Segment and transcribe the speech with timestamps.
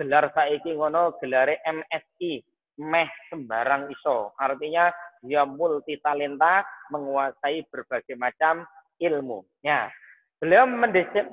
[0.00, 2.40] gelar saiki ngono gelare MSI,
[2.80, 4.32] meh sembarang iso.
[4.40, 4.88] Artinya
[5.20, 8.64] dia multi talenta, menguasai berbagai macam
[8.96, 9.44] ilmu.
[9.60, 9.92] Ya.
[10.40, 10.64] Beliau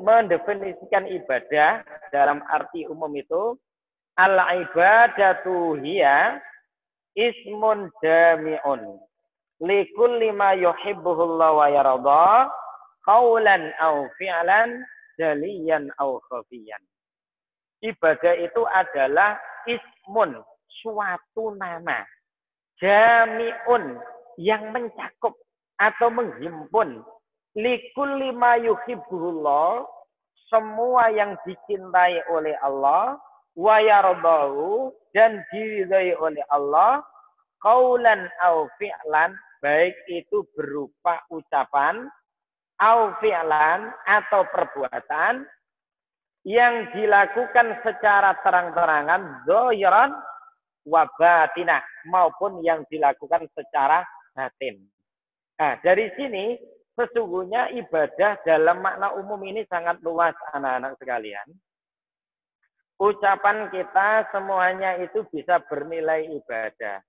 [0.03, 1.79] mendefinisikan ibadah
[2.11, 3.55] dalam arti umum itu
[4.19, 4.35] al
[4.67, 6.43] ibadatu hiya
[7.15, 8.99] ismun jami'un
[9.63, 12.51] likulli ma yuhibbuhullah wa yarda
[13.07, 14.83] qawlan aw fi'lan
[15.15, 16.83] jaliyan aw khafiyan.
[17.85, 19.37] Ibadah itu adalah
[19.69, 20.41] ismun,
[20.81, 22.01] suatu nama.
[22.81, 23.97] Jami'un,
[24.37, 25.33] yang mencakup
[25.77, 27.01] atau menghimpun.
[27.57, 29.85] Likul lima yuhibbuhullah,
[30.49, 33.17] semua yang dicintai oleh Allah,
[33.57, 33.77] wa
[35.17, 37.01] dan diridai oleh Allah,
[37.65, 39.33] kaulan au fi'lan,
[39.65, 42.05] baik itu berupa ucapan,
[42.77, 45.49] au fi'lan, atau perbuatan,
[46.47, 50.15] yang dilakukan secara terang-terangan zohiran
[50.87, 54.79] wabatinah maupun yang dilakukan secara batin.
[55.59, 56.55] Nah, dari sini
[56.95, 61.47] sesungguhnya ibadah dalam makna umum ini sangat luas anak-anak sekalian.
[62.95, 67.03] Ucapan kita semuanya itu bisa bernilai ibadah.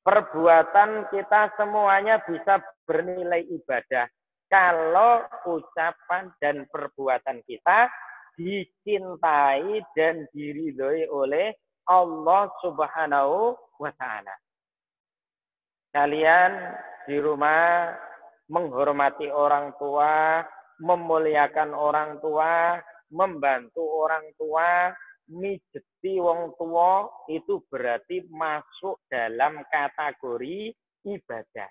[0.00, 4.08] Perbuatan kita semuanya bisa bernilai ibadah.
[4.48, 7.92] Kalau ucapan dan perbuatan kita
[8.38, 11.50] dicintai dan diridhoi oleh
[11.90, 14.34] Allah Subhanahu wa taala.
[15.90, 16.52] Kalian
[17.10, 17.90] di rumah
[18.46, 20.46] menghormati orang tua,
[20.78, 22.78] memuliakan orang tua,
[23.10, 24.94] membantu orang tua,
[25.28, 30.72] mijeti wong tua itu berarti masuk dalam kategori
[31.04, 31.70] ibadah.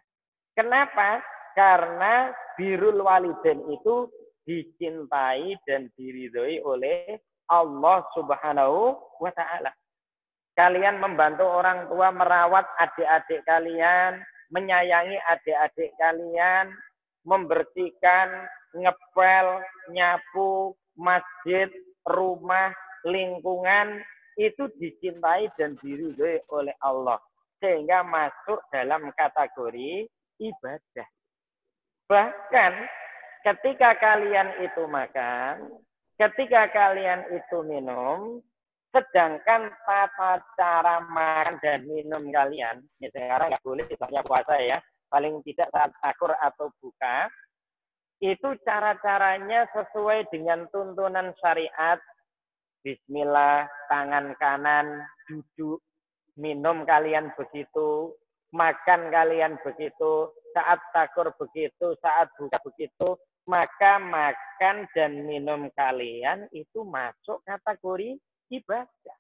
[0.54, 1.22] Kenapa?
[1.58, 4.10] Karena birul waliden itu
[4.48, 7.20] dicintai dan diridhoi oleh
[7.52, 9.76] Allah Subhanahu wa taala.
[10.58, 16.74] Kalian membantu orang tua merawat adik-adik kalian, menyayangi adik-adik kalian,
[17.28, 19.62] membersihkan, ngepel,
[19.94, 21.70] nyapu, masjid,
[22.10, 22.74] rumah,
[23.06, 24.02] lingkungan
[24.40, 27.22] itu dicintai dan diridhoi oleh Allah
[27.58, 30.06] sehingga masuk dalam kategori
[30.42, 31.08] ibadah.
[32.08, 32.74] Bahkan
[33.48, 35.80] ketika kalian itu makan,
[36.20, 38.44] ketika kalian itu minum,
[38.92, 44.78] sedangkan tata cara makan dan minum kalian, ya sekarang nggak boleh misalnya puasa ya,
[45.08, 47.32] paling tidak saat akur atau buka,
[48.20, 52.04] itu cara-caranya sesuai dengan tuntunan syariat.
[52.84, 55.80] Bismillah, tangan kanan, duduk,
[56.36, 58.12] minum kalian begitu,
[58.52, 66.84] makan kalian begitu, saat takur begitu, saat buka begitu, maka makan dan minum kalian itu
[66.84, 68.20] masuk kategori
[68.52, 69.18] ibadah.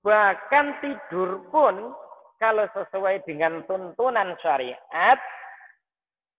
[0.00, 1.92] Bahkan tidur pun
[2.40, 5.20] kalau sesuai dengan tuntunan syariat,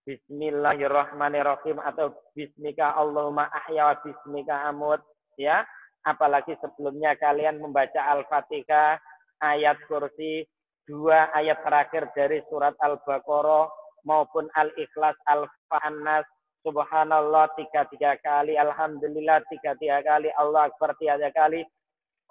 [0.01, 4.97] Bismillahirrahmanirrahim atau Bismika Allahumma ahya wa Bismika amut
[5.37, 5.61] ya
[6.01, 8.97] apalagi sebelumnya kalian membaca Al-Fatihah
[9.37, 10.41] ayat kursi
[10.89, 13.69] dua ayat terakhir dari surat Al-Baqarah
[14.07, 16.25] maupun Al-Ikhlas, Al-Fa'annas,
[16.61, 21.65] Subhanallah tiga-tiga kali, Alhamdulillah tiga-tiga kali, Allah Akbar tiga kali.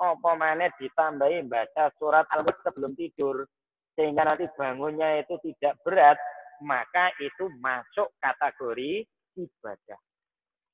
[0.01, 3.43] Apa mana ditambahi baca surat Al-Mulk sebelum tidur.
[3.99, 6.17] Sehingga nanti bangunnya itu tidak berat,
[6.63, 9.05] maka itu masuk kategori
[9.35, 10.01] ibadah.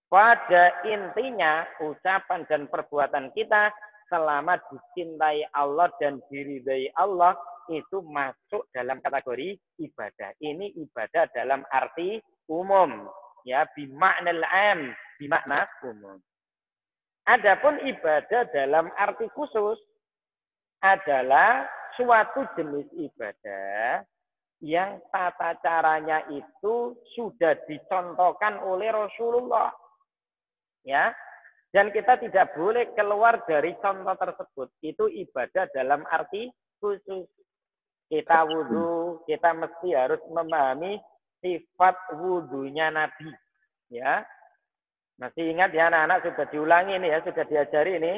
[0.07, 3.75] Pada intinya, ucapan dan perbuatan kita
[4.07, 7.35] selama dicintai Allah dan diridai Allah,
[7.73, 10.31] itu masuk dalam kategori ibadah.
[10.43, 12.19] Ini ibadah dalam arti
[12.51, 13.11] umum,
[13.47, 16.19] ya bimakna am, bimakna umum.
[17.27, 19.79] Adapun ibadah dalam arti khusus
[20.79, 21.67] adalah
[21.99, 24.07] suatu jenis ibadah
[24.65, 29.73] yang tata caranya itu sudah dicontohkan oleh Rasulullah.
[30.87, 31.13] Ya.
[31.75, 34.69] Dan kita tidak boleh keluar dari contoh tersebut.
[34.81, 36.49] Itu ibadah dalam arti
[36.81, 37.29] khusus
[38.07, 40.99] kita wudhu, kita mesti harus memahami
[41.43, 43.31] sifat wudhunya Nabi.
[43.91, 44.27] Ya,
[45.17, 48.15] masih ingat ya anak-anak sudah diulangi ini ya, sudah diajari ini.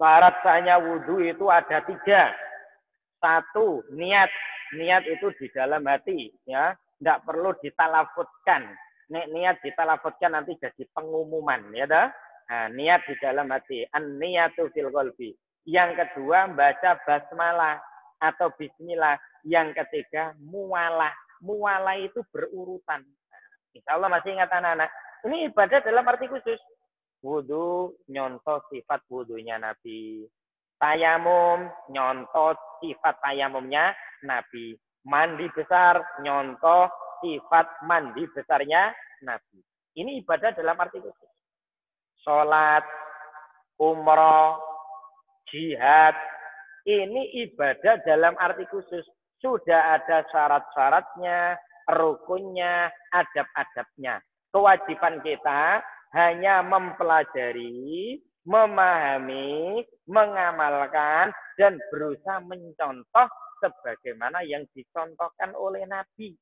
[0.00, 2.34] Syarat sahnya wudhu itu ada tiga.
[3.22, 4.30] Satu, niat.
[4.74, 6.32] Niat itu di dalam hati.
[6.48, 8.66] ya Tidak perlu ditalafutkan.
[9.12, 11.70] Nek niat ditalafutkan nanti jadi pengumuman.
[11.76, 12.08] ya dah.
[12.50, 13.86] Nah, niat di dalam hati.
[13.94, 15.36] An-niyatu fil qalbi.
[15.62, 17.78] Yang kedua, baca basmalah
[18.22, 19.18] atau bismillah.
[19.42, 21.10] Yang ketiga, mualah.
[21.42, 23.02] Mualah itu berurutan.
[23.74, 24.90] Insya Allah masih ingat anak-anak.
[25.26, 26.60] Ini ibadah dalam arti khusus.
[27.22, 30.26] wudhu nyontoh sifat wudhunya Nabi.
[30.78, 33.94] Tayamum nyontoh sifat tayamumnya
[34.26, 34.74] Nabi.
[35.06, 36.90] Mandi besar nyontoh
[37.22, 38.90] sifat mandi besarnya
[39.22, 39.62] Nabi.
[39.94, 41.30] Ini ibadah dalam arti khusus.
[42.22, 42.82] Sholat,
[43.78, 44.58] umroh,
[45.50, 46.14] jihad,
[46.86, 49.06] ini ibadah dalam arti khusus.
[49.42, 51.58] Sudah ada syarat-syaratnya,
[51.90, 54.22] rukunnya, adab-adabnya.
[54.54, 55.82] Kewajiban kita
[56.14, 66.34] hanya mempelajari, memahami, mengamalkan, dan berusaha mencontoh sebagaimana yang dicontohkan oleh Nabi.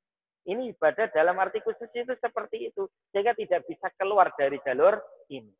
[0.44, 2.88] Ini ibadah dalam arti khusus itu seperti itu.
[3.12, 4.96] Sehingga tidak bisa keluar dari jalur
[5.28, 5.52] ini.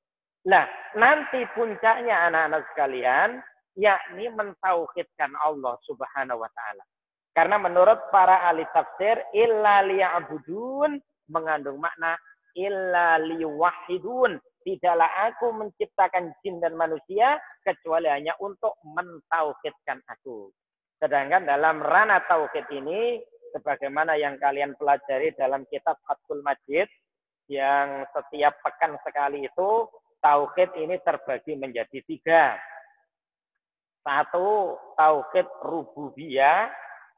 [0.49, 0.65] Nah,
[0.97, 3.45] nanti puncaknya anak-anak sekalian,
[3.79, 6.85] yakni mentauhidkan Allah Subhanahu wa taala.
[7.31, 10.99] Karena menurut para ahli tafsir illa liya'budun
[11.31, 12.19] mengandung makna
[12.59, 14.43] illa liwahidun.
[14.61, 20.53] Tidaklah aku menciptakan jin dan manusia kecuali hanya untuk mentauhidkan aku.
[21.01, 23.25] Sedangkan dalam ranah tauhid ini
[23.57, 26.87] sebagaimana yang kalian pelajari dalam kitab Fathul Majid
[27.49, 29.89] yang setiap pekan sekali itu
[30.21, 32.61] tauhid ini terbagi menjadi tiga.
[34.01, 36.73] Satu, tauhid rububiyah.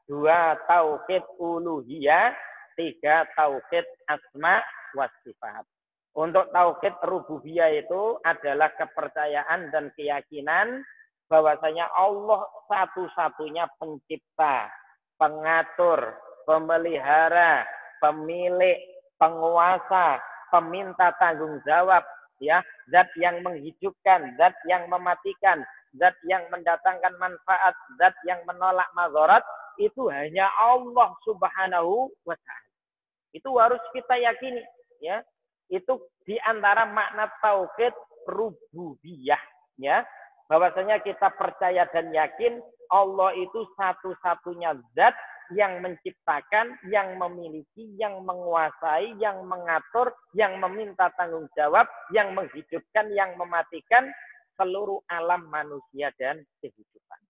[0.07, 2.35] Dua, tauhid uluhiyah.
[2.73, 4.59] Tiga, tauhid asma
[4.97, 5.63] wa sifat.
[6.13, 10.85] Untuk tauhid rububiyah itu adalah kepercayaan dan keyakinan
[11.31, 14.69] bahwasanya Allah satu-satunya pencipta,
[15.17, 16.13] pengatur,
[16.45, 17.65] pemelihara,
[17.97, 18.77] pemilik,
[19.17, 20.21] penguasa,
[20.53, 22.05] peminta tanggung jawab,
[22.37, 22.61] ya,
[22.93, 25.65] zat yang menghidupkan, zat yang mematikan,
[25.97, 29.43] zat yang mendatangkan manfaat, zat yang menolak mazarat,
[29.81, 32.69] itu hanya Allah Subhanahu wa taala.
[33.33, 34.61] Itu harus kita yakini,
[35.01, 35.21] ya.
[35.69, 37.93] Itu di antara makna tauhid
[38.29, 39.41] rububiyah,
[39.81, 40.05] ya.
[40.51, 42.61] Bahwasanya kita percaya dan yakin
[42.93, 45.17] Allah itu satu-satunya zat
[45.51, 53.33] yang menciptakan, yang memiliki, yang menguasai, yang mengatur, yang meminta tanggung jawab, yang menghidupkan, yang
[53.35, 54.07] mematikan,
[54.57, 57.21] seluruh alam manusia dan kehidupan.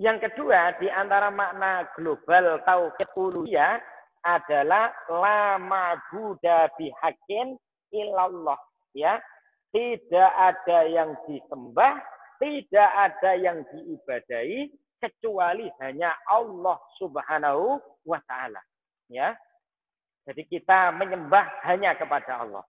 [0.00, 3.76] Yang kedua, di antara makna global tauhid uluhiyah
[4.24, 7.60] adalah la ma'budu bihaqqin
[7.92, 8.56] illallah,
[8.96, 9.20] ya.
[9.70, 12.00] Tidak ada yang disembah,
[12.42, 18.60] tidak ada yang diibadahi kecuali hanya Allah Subhanahu wa taala,
[19.12, 19.36] ya.
[20.24, 22.64] Jadi kita menyembah hanya kepada Allah.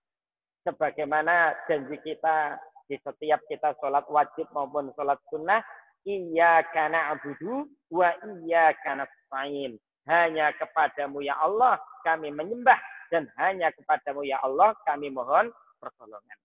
[0.61, 2.59] Sebagaimana janji kita
[2.91, 5.63] di setiap kita sholat wajib maupun sholat sunnah,
[6.03, 8.11] iya karena abudu wa
[8.43, 9.79] iya karena sain.
[10.11, 12.75] Hanya kepadamu ya Allah kami menyembah
[13.07, 15.47] dan hanya kepadamu ya Allah kami mohon
[15.79, 16.39] pertolongan.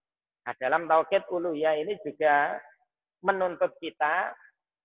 [0.47, 2.63] Nah, dalam tauhid uluhiyah ini juga
[3.27, 4.31] menuntut kita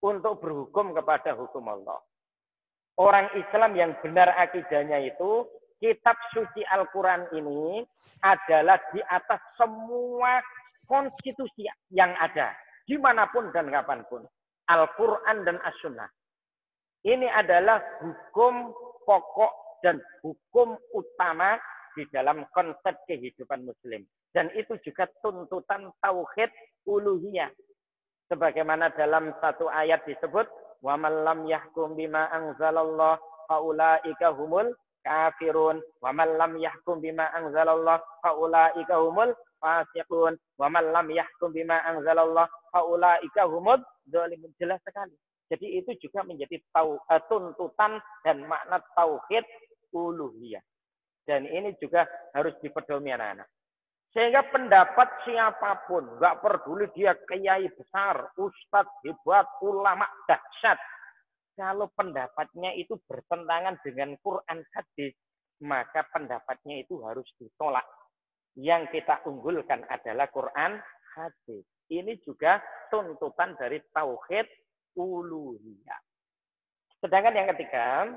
[0.01, 2.01] untuk berhukum kepada hukum Allah.
[2.97, 5.45] Orang Islam yang benar akidahnya itu
[5.77, 7.85] kitab suci Al-Quran ini
[8.25, 10.41] adalah di atas semua
[10.91, 11.63] konstitusi
[11.95, 12.51] yang ada
[12.83, 14.27] di mana pun dan kapan pun.
[14.67, 16.11] Al-Quran dan As-Sunnah.
[17.07, 18.75] Ini adalah hukum
[19.07, 21.55] pokok dan hukum utama
[21.95, 24.03] di dalam konsep kehidupan muslim.
[24.31, 26.51] Dan itu juga tuntutan tauhid
[26.87, 27.51] uluhiyah.
[28.31, 30.47] Sebagaimana dalam satu ayat disebut,
[30.83, 34.71] wa man lam yahkum bima anzalallah faulaika humul
[35.03, 41.77] kafirun wa man lam yahkum bima anzalallah faulaika humul fasiqun wa man lam yahkum bima
[41.85, 45.13] anzalallah faulaika humud zalimun jelas sekali.
[45.51, 49.43] Jadi itu juga menjadi tau, uh, tuntutan dan makna tauhid
[49.91, 50.63] uluhiyah.
[51.27, 53.45] Dan ini juga harus dipedomi anak-anak.
[54.11, 60.79] Sehingga pendapat siapa pun, nggak peduli dia kiai besar, ustadz hebat, ulama dahsyat.
[61.55, 65.15] Kalau pendapatnya itu bertentangan dengan Quran hadis,
[65.63, 67.85] maka pendapatnya itu harus ditolak
[68.59, 70.79] yang kita unggulkan adalah Quran
[71.15, 71.63] hadis.
[71.91, 74.47] Ini juga tuntutan dari tauhid
[74.95, 76.01] uluhiyah.
[77.03, 78.07] Sedangkan yang ketiga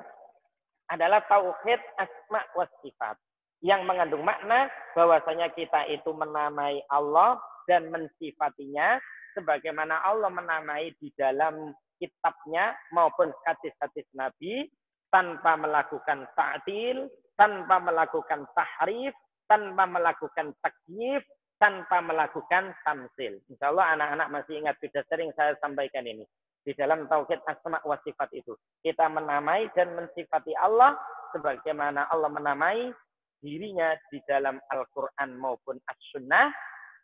[0.90, 3.16] adalah tauhid asma wa sifat
[3.64, 9.00] yang mengandung makna bahwasanya kita itu menamai Allah dan mensifatinya
[9.32, 14.68] sebagaimana Allah menamai di dalam kitabnya maupun hadis-hadis Nabi
[15.08, 19.14] tanpa melakukan ta'til, tanpa melakukan tahrif,
[19.48, 21.22] tanpa melakukan takyif,
[21.60, 23.40] tanpa melakukan tamsil.
[23.48, 26.24] Insya Allah anak-anak masih ingat, sudah sering saya sampaikan ini.
[26.64, 28.56] Di dalam tauhid asma wa sifat itu.
[28.80, 30.96] Kita menamai dan mensifati Allah
[31.36, 32.88] sebagaimana Allah menamai
[33.44, 36.48] dirinya di dalam Al-Quran maupun As-Sunnah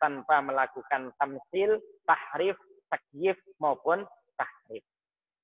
[0.01, 1.77] tanpa melakukan tamsil,
[2.09, 2.57] tahrif,
[2.89, 4.01] takyif maupun
[4.33, 4.81] tahrif.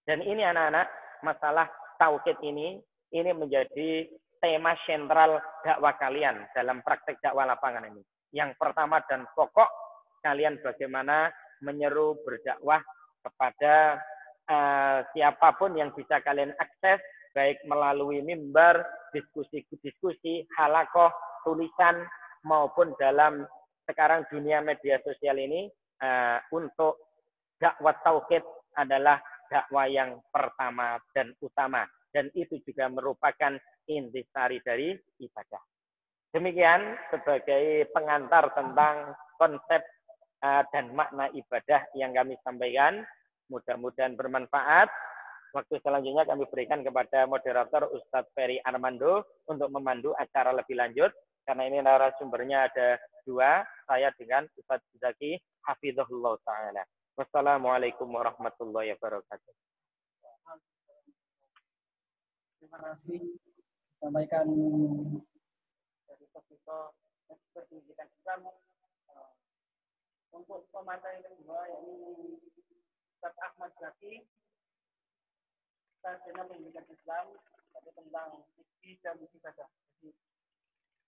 [0.09, 0.89] Dan ini anak-anak
[1.21, 1.69] masalah
[2.01, 2.81] tauhid ini
[3.13, 8.01] ini menjadi tema sentral dakwah kalian dalam praktek dakwah lapangan ini.
[8.33, 9.69] Yang pertama dan pokok
[10.21, 11.31] kalian bagaimana
[11.63, 12.81] menyeru berdakwah
[13.23, 13.97] kepada
[14.49, 17.01] uh, siapa pun yang bisa kalian akses
[17.37, 18.81] baik melalui mimbar,
[19.13, 21.13] diskusi-diskusi, halakoh,
[21.45, 22.01] tulisan
[22.41, 23.45] maupun dalam
[23.85, 25.69] sekarang dunia media sosial ini
[26.01, 26.97] uh, untuk
[27.61, 28.41] dakwah tauhid
[28.77, 33.55] adalah dakwah yang pertama dan utama dan itu juga merupakan
[33.87, 35.63] intisari dari ibadah.
[36.35, 39.81] Demikian sebagai pengantar tentang konsep
[40.43, 43.01] uh, dan makna ibadah yang kami sampaikan.
[43.47, 44.91] Mudah-mudahan bermanfaat.
[45.55, 51.15] Waktu selanjutnya kami berikan kepada moderator Ustadz Ferry Armando untuk memandu acara lebih lanjut.
[51.47, 56.83] Karena ini narasumbernya ada dua, saya dengan Ustadz Zaki Hafizullah Ta'ala.
[57.15, 59.53] Wassalamualaikum warahmatullahi wabarakatuh.
[62.59, 63.56] Terima kasih
[63.97, 64.47] sampaikan
[66.05, 66.93] dari Tokyo
[67.53, 68.39] pendidikan Islam
[69.09, 69.31] eh,
[70.33, 72.37] untuk pemantau yang kedua yakni
[73.17, 74.21] Ustaz Ahmad Zaki
[76.05, 77.25] sarjana pendidikan Islam
[77.73, 79.67] tapi tentang fikih dan ibadah.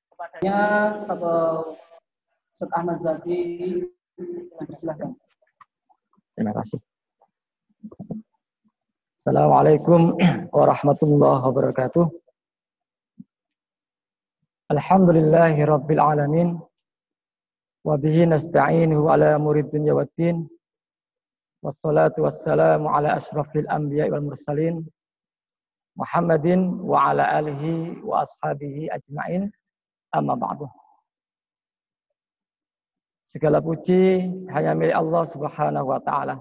[0.10, 0.60] Kepadanya
[1.06, 1.78] atau
[2.58, 3.40] Ustaz Ahmad Zaki
[4.76, 5.14] silakan.
[6.34, 6.82] Terima kasih.
[9.20, 10.16] Assalamualaikum
[10.50, 12.29] warahmatullahi wabarakatuh.
[14.70, 16.62] Alhamdulillahi rabbil alamin.
[17.82, 20.46] Wa bihi nasta'inuhu ala murid dunya waddin.
[21.66, 24.86] Wassalatu wassalamu ala ashrafil anbiya wal mursalin.
[25.98, 29.50] Muhammadin wa ala alihi wa ashabihi ajma'in.
[30.14, 30.70] Amma ba'du.
[33.26, 34.22] Segala puji
[34.54, 36.38] hanya milik Allah Subhanahu wa taala.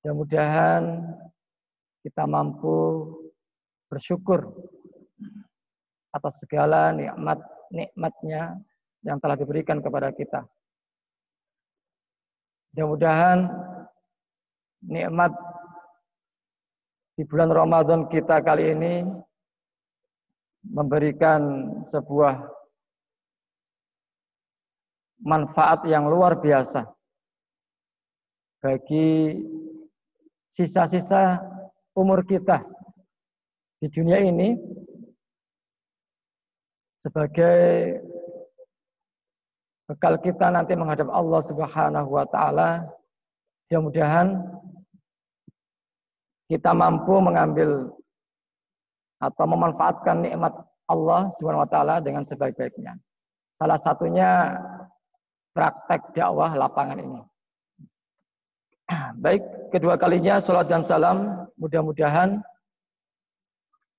[0.00, 1.12] Mudah-mudahan
[2.00, 3.04] kita mampu
[3.92, 4.48] bersyukur
[6.12, 7.40] atas segala nikmat
[7.72, 8.60] nikmatnya
[9.02, 10.44] yang telah diberikan kepada kita.
[12.72, 13.48] Mudah-mudahan
[14.84, 15.32] nikmat
[17.16, 19.04] di bulan Ramadan kita kali ini
[20.64, 22.40] memberikan sebuah
[25.22, 26.86] manfaat yang luar biasa
[28.62, 29.38] bagi
[30.50, 31.42] sisa-sisa
[31.98, 32.62] umur kita
[33.82, 34.54] di dunia ini
[37.02, 37.98] sebagai
[39.90, 42.86] bekal kita nanti menghadap Allah Subhanahu wa taala.
[43.66, 44.38] Mudah-mudahan
[46.46, 47.90] kita mampu mengambil
[49.18, 50.54] atau memanfaatkan nikmat
[50.86, 52.94] Allah Subhanahu wa taala dengan sebaik-baiknya.
[53.58, 54.54] Salah satunya
[55.56, 57.20] praktek dakwah lapangan ini.
[59.24, 59.42] Baik,
[59.74, 62.42] kedua kalinya sholat dan salam mudah-mudahan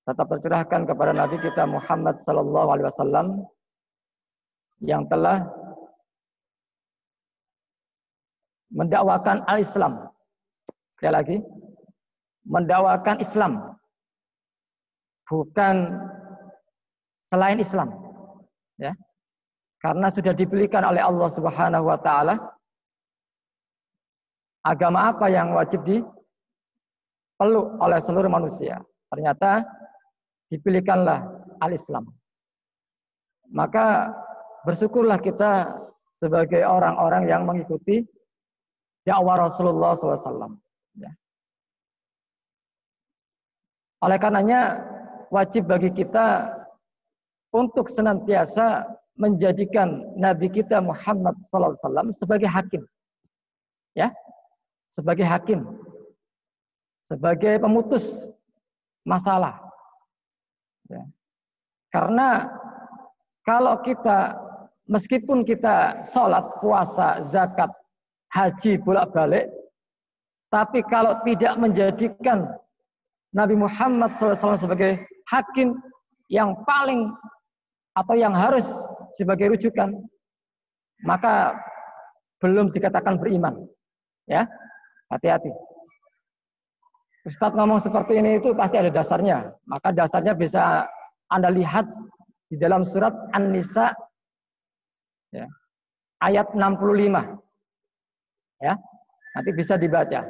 [0.04, 3.26] tetap tercurahkan kepada Nabi kita Muhammad Sallallahu Alaihi Wasallam
[4.84, 5.48] yang telah
[8.68, 10.12] mendakwakan al-Islam.
[10.92, 11.36] Sekali lagi,
[12.44, 13.52] mendakwakan Islam,
[15.30, 15.76] bukan
[17.24, 17.88] selain Islam.
[18.76, 18.92] Ya,
[19.80, 22.34] karena sudah dibelikan oleh Allah Subhanahu wa taala
[24.66, 28.82] agama apa yang wajib dipeluk oleh seluruh manusia.
[29.12, 29.62] Ternyata
[30.52, 31.24] dipilihkanlah
[31.60, 32.10] al-Islam.
[33.52, 34.12] Maka
[34.64, 35.78] bersyukurlah kita
[36.16, 38.04] sebagai orang-orang yang mengikuti
[39.04, 40.56] dakwah Rasulullah SAW.
[40.96, 41.12] Ya.
[44.04, 44.84] Oleh karenanya
[45.32, 46.52] wajib bagi kita
[47.54, 48.84] untuk senantiasa
[49.14, 51.78] menjadikan Nabi kita Muhammad SAW
[52.18, 52.82] sebagai hakim.
[53.94, 54.10] Ya,
[54.90, 55.62] sebagai hakim.
[57.06, 58.04] Sebagai pemutus
[59.06, 59.63] masalah.
[60.90, 61.04] Ya.
[61.92, 62.50] Karena
[63.46, 64.34] kalau kita,
[64.90, 67.70] meskipun kita sholat, puasa, zakat,
[68.34, 69.48] haji, bolak-balik,
[70.50, 72.46] tapi kalau tidak menjadikan
[73.34, 75.74] Nabi Muhammad SAW sebagai hakim
[76.30, 77.10] yang paling
[77.94, 78.66] atau yang harus
[79.18, 79.94] sebagai rujukan,
[81.06, 81.58] maka
[82.42, 83.66] belum dikatakan beriman.
[84.24, 84.48] Ya,
[85.12, 85.52] hati-hati.
[87.24, 89.56] Ustadz ngomong seperti ini itu pasti ada dasarnya.
[89.64, 90.84] Maka dasarnya bisa
[91.32, 91.88] Anda lihat
[92.52, 93.96] di dalam surat An-Nisa
[95.32, 95.48] ya,
[96.20, 97.40] ayat 65.
[98.60, 98.76] Ya,
[99.34, 100.20] nanti bisa dibaca.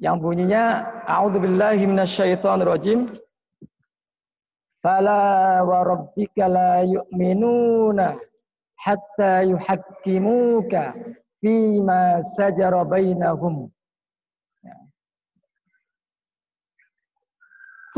[0.00, 3.12] Yang bunyinya A'udzubillahi minasyaitonirrajim
[4.78, 8.14] Fala wa rabbika la yu'minuna
[8.78, 10.94] hatta yuhakkimuka
[11.42, 13.66] fima sajara bainahum.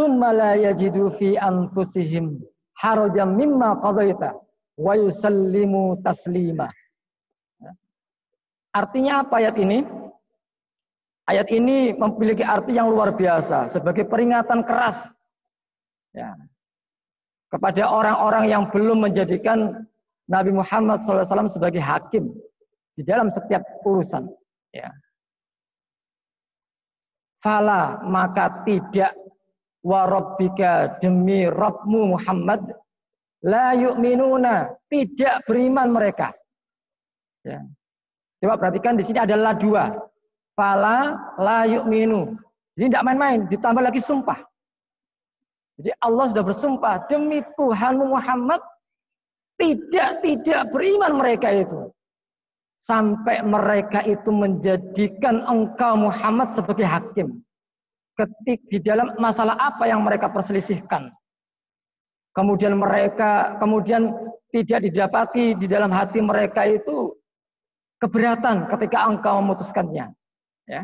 [0.00, 2.40] Thumma la yajidu fi anfusihim
[2.80, 4.33] harajan mimma qadaita
[4.80, 6.64] wa yusallimu taslima.
[8.73, 9.85] Artinya apa ayat ini?
[11.28, 15.12] Ayat ini memiliki arti yang luar biasa sebagai peringatan keras
[16.16, 16.33] ya,
[17.52, 19.85] kepada orang-orang yang belum menjadikan
[20.33, 22.33] Nabi Muhammad SAW sebagai hakim
[22.97, 24.33] di dalam setiap urusan.
[24.73, 24.88] Ya.
[27.45, 29.12] Fala maka tidak
[29.80, 32.60] warabbika demi Rabbmu Muhammad
[33.44, 36.32] la yu'minuna tidak beriman mereka.
[37.44, 37.64] Ya.
[38.40, 39.92] Coba perhatikan di sini adalah dua
[40.56, 42.37] fala la yu'minu.
[42.76, 44.40] Jadi tidak main-main, ditambah lagi sumpah.
[45.80, 48.60] Jadi Allah sudah bersumpah demi Tuhan Muhammad
[49.56, 51.88] tidak tidak beriman mereka itu
[52.80, 57.44] sampai mereka itu menjadikan engkau Muhammad sebagai hakim
[58.21, 61.09] ketik di dalam masalah apa yang mereka perselisihkan
[62.37, 64.12] kemudian mereka kemudian
[64.53, 67.17] tidak didapati di dalam hati mereka itu
[68.03, 70.12] keberatan ketika engkau memutuskannya
[70.71, 70.83] ya.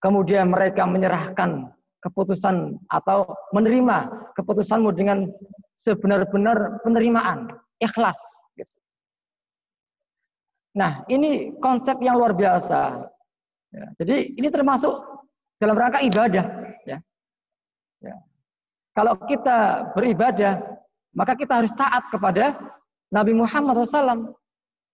[0.00, 1.68] Kemudian mereka menyerahkan
[2.00, 5.28] keputusan atau menerima keputusanmu dengan
[5.76, 8.16] sebenar-benar penerimaan, ikhlas.
[8.56, 8.72] Gitu.
[10.72, 13.04] Nah, ini konsep yang luar biasa.
[13.70, 15.04] Ya, jadi ini termasuk
[15.60, 16.44] dalam rangka ibadah.
[16.88, 16.98] Ya.
[18.00, 18.16] Ya.
[18.96, 20.58] Kalau kita beribadah,
[21.12, 22.56] maka kita harus taat kepada
[23.12, 24.32] Nabi Muhammad SAW.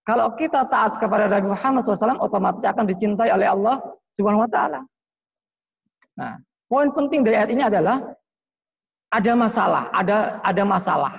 [0.02, 3.78] Kalau kita taat kepada Nabi Muhammad SAW, otomatis akan dicintai oleh Allah
[4.18, 4.80] Subhanahu Wa Taala.
[6.18, 6.35] Nah,
[6.66, 8.02] poin penting dari ayat ini adalah
[9.12, 11.12] ada masalah, ada ada masalah.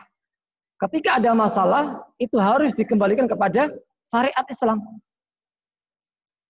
[0.77, 3.73] Ketika ada masalah, itu harus dikembalikan kepada
[4.09, 4.77] syariat Islam.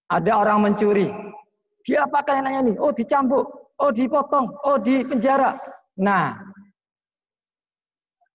[0.08, 1.12] Ada orang mencuri,
[1.88, 2.76] dia apa yang nanya nih?
[2.84, 3.48] Oh dicambuk,
[3.80, 5.56] oh dipotong, oh di penjara.
[5.96, 6.36] Nah,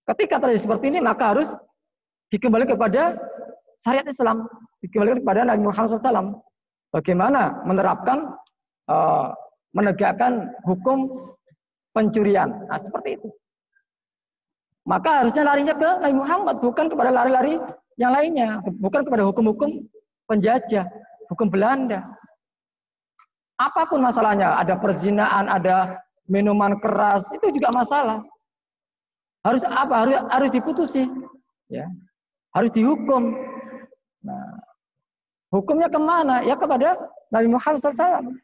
[0.08, 1.52] ketika terjadi seperti ini maka harus
[2.32, 3.20] dikembalikan kepada
[3.76, 4.48] syariat Islam
[4.80, 6.40] dikembalikan kepada Nabi Muhammad SAW.
[6.92, 8.36] Bagaimana menerapkan,
[8.88, 9.32] uh,
[9.72, 11.08] menegakkan hukum
[11.96, 12.68] pencurian.
[12.68, 13.28] Nah, seperti itu.
[14.84, 17.56] Maka harusnya larinya ke Nabi Muhammad, bukan kepada lari-lari
[17.96, 18.60] yang lainnya.
[18.80, 19.88] Bukan kepada hukum-hukum
[20.28, 20.84] penjajah,
[21.32, 22.04] hukum Belanda.
[23.60, 28.24] Apa pun masalahnya, ada perzinaan, ada minuman keras, itu juga masalah.
[29.42, 29.94] Harus apa?
[30.06, 31.02] Harus harus diputusi,
[31.68, 31.86] ya.
[32.54, 33.34] Harus dihukum.
[34.22, 34.54] Nah,
[35.50, 36.46] hukumnya ke mana?
[36.46, 36.94] Ya kepada
[37.32, 38.38] Nabi Muhammad SAW.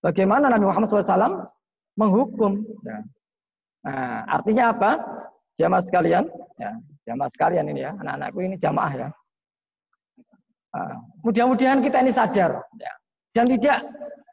[0.00, 1.50] Bagaimana Nabi Muhammad SAW
[1.98, 2.62] menghukum?
[2.86, 2.98] Ya.
[3.84, 4.90] Nah, artinya apa?
[5.58, 6.24] Jamaah sekalian,
[6.56, 6.72] ya,
[7.04, 9.08] jamaah sekalian ini ya, anak-anakku ini jamaah ya.
[10.72, 12.92] Nah, mudah-mudahan kita ini sadar ya,
[13.36, 13.84] dan tidak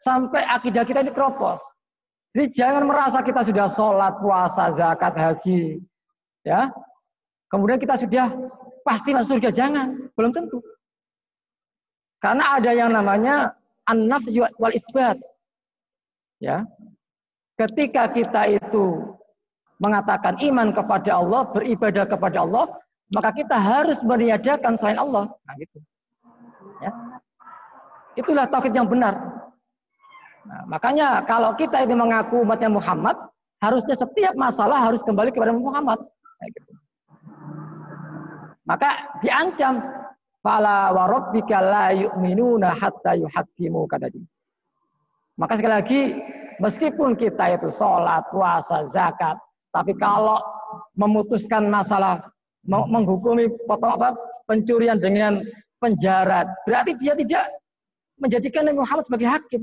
[0.01, 1.61] sampai akidah kita ini keropos.
[2.35, 5.81] Jadi jangan merasa kita sudah sholat, puasa, zakat, haji,
[6.45, 6.69] ya.
[7.47, 8.29] Kemudian kita sudah
[8.83, 10.59] pasti masuk surga, jangan, belum tentu.
[12.21, 13.55] Karena ada yang namanya
[13.87, 15.17] an-nafyu wal isbat.
[16.37, 16.65] Ya.
[17.57, 19.17] Ketika kita itu
[19.81, 22.65] mengatakan iman kepada Allah, beribadah kepada Allah,
[23.13, 25.31] maka kita harus meniadakan selain Allah.
[25.31, 25.77] Nah, gitu.
[26.83, 26.91] Ya.
[28.17, 29.36] Itulah tauhid yang benar.
[30.47, 33.19] Nah, makanya kalau kita ini mengaku umatnya Muhammad,
[33.59, 35.99] harusnya setiap masalah harus kembali kepada Muhammad.
[36.07, 36.71] Nah, gitu.
[38.67, 38.89] Maka
[39.23, 39.79] diancam
[40.47, 44.23] Fala wa rabbika la yu'minuna hatta yuhaqqimu kata dia.
[45.35, 46.01] Maka sekali lagi,
[46.63, 49.35] meskipun kita itu sholat, puasa, zakat,
[49.75, 50.39] tapi kalau
[50.95, 52.23] memutuskan masalah
[52.63, 54.15] menghukumi potong apa
[54.47, 55.43] pencurian dengan
[55.83, 57.43] penjara, berarti dia tidak
[58.17, 59.61] menjadikan Nabi Muhammad sebagai hakim.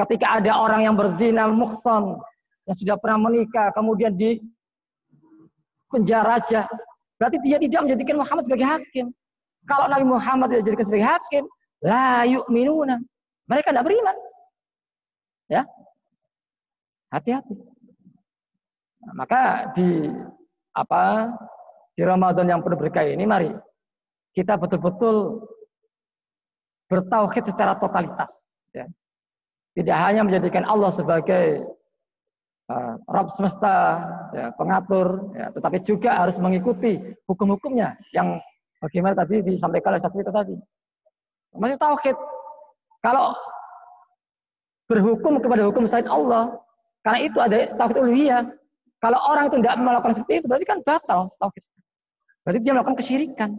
[0.00, 2.16] Ketika ada orang yang berzina muhson,
[2.64, 4.40] yang sudah pernah menikah, kemudian di
[5.92, 6.64] penjara aja,
[7.20, 9.06] berarti dia tidak menjadikan Muhammad sebagai hakim.
[9.68, 11.44] Kalau Nabi Muhammad tidak dijadikan sebagai hakim,
[11.84, 12.96] la yu'minuna.
[13.44, 14.16] Mereka tidak beriman.
[15.52, 15.68] Ya.
[17.12, 17.58] Hati-hati.
[19.04, 20.08] Nah, maka di
[20.70, 21.28] apa
[21.98, 23.50] di Ramadan yang penuh berkah ini mari
[24.30, 25.42] kita betul-betul
[26.86, 28.30] bertauhid secara totalitas
[28.70, 28.86] ya.
[29.76, 31.62] Tidak hanya menjadikan Allah sebagai
[32.66, 34.02] uh, Rabb semesta,
[34.34, 36.98] ya, pengatur, ya, tetapi juga harus mengikuti
[37.30, 38.42] hukum-hukumnya yang
[38.80, 40.56] Bagaimana tadi disampaikan oleh satu itu tadi.
[41.52, 42.16] Masih tauhid.
[43.04, 43.36] Kalau
[44.88, 46.56] berhukum kepada hukum selain Allah,
[47.04, 48.42] karena itu ada tauhid uluhiyah.
[49.00, 51.64] Kalau orang itu tidak melakukan seperti itu, berarti kan batal tauhid.
[52.40, 53.50] Berarti dia melakukan kesyirikan.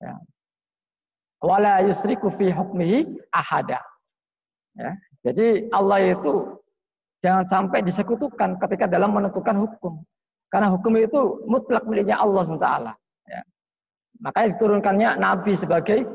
[0.00, 0.16] Ya.
[1.44, 3.84] Wala yusriku fi hukmihi ahada.
[4.78, 4.94] Ya.
[5.26, 6.62] Jadi Allah itu
[7.20, 9.98] jangan sampai disekutukan ketika dalam menentukan hukum.
[10.48, 12.68] Karena hukum itu mutlak miliknya Allah SWT.
[13.28, 13.42] Ya.
[14.22, 16.06] Makanya diturunkannya Nabi sebagai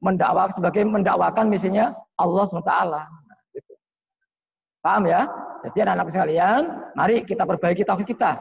[0.00, 2.70] mendakwah sebagai mendakwakan misinya Allah SWT.
[2.70, 3.06] Nah,
[3.52, 3.72] gitu.
[4.80, 5.26] Paham ya?
[5.68, 6.60] Jadi anak-anak sekalian,
[6.94, 8.36] mari kita perbaiki tauhid kita.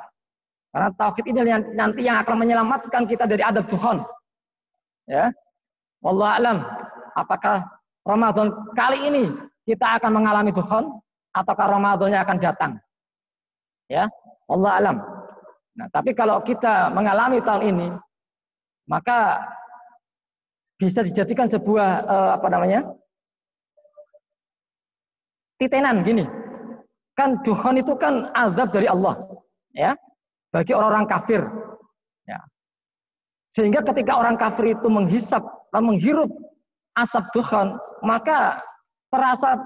[0.75, 1.39] Karena tauhid ini
[1.75, 4.03] nanti yang akan menyelamatkan kita dari adab Tuhan.
[5.07, 5.33] Ya.
[6.03, 6.57] Allah alam,
[7.15, 7.63] apakah
[8.03, 9.25] Ramadan kali ini
[9.63, 10.83] kita akan mengalami Tuhan
[11.33, 12.71] ataukah Ramadannya akan datang?
[13.87, 14.07] Ya.
[14.47, 14.97] Allah alam.
[15.73, 17.87] Nah, tapi kalau kita mengalami tahun ini,
[18.85, 19.41] maka
[20.77, 22.81] bisa dijadikan sebuah uh, apa namanya?
[25.57, 26.27] titenan gini.
[27.15, 29.15] Kan Tuhan itu kan azab dari Allah,
[29.71, 29.95] ya.
[30.51, 31.41] Bagi orang-orang kafir.
[32.27, 32.41] Ya.
[33.53, 36.29] Sehingga ketika orang kafir itu menghisap, menghirup
[36.99, 38.59] asap Tuhan, maka
[39.13, 39.61] terasa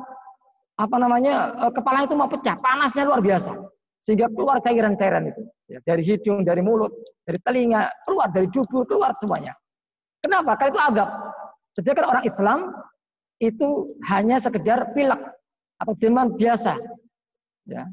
[0.76, 1.56] apa namanya?
[1.64, 3.56] Eh, kepala itu mau pecah, panasnya luar biasa.
[4.04, 5.42] Sehingga keluar cairan-cairan itu.
[5.68, 6.92] Ya, dari hidung, dari mulut,
[7.24, 9.56] dari telinga, keluar dari dubur, keluar semuanya.
[10.24, 10.56] Kenapa?
[10.60, 11.10] Karena itu adab.
[11.76, 12.60] Sedangkan orang Islam
[13.38, 15.22] itu hanya sekedar pilek
[15.78, 16.80] atau demam biasa.
[17.68, 17.84] Ya.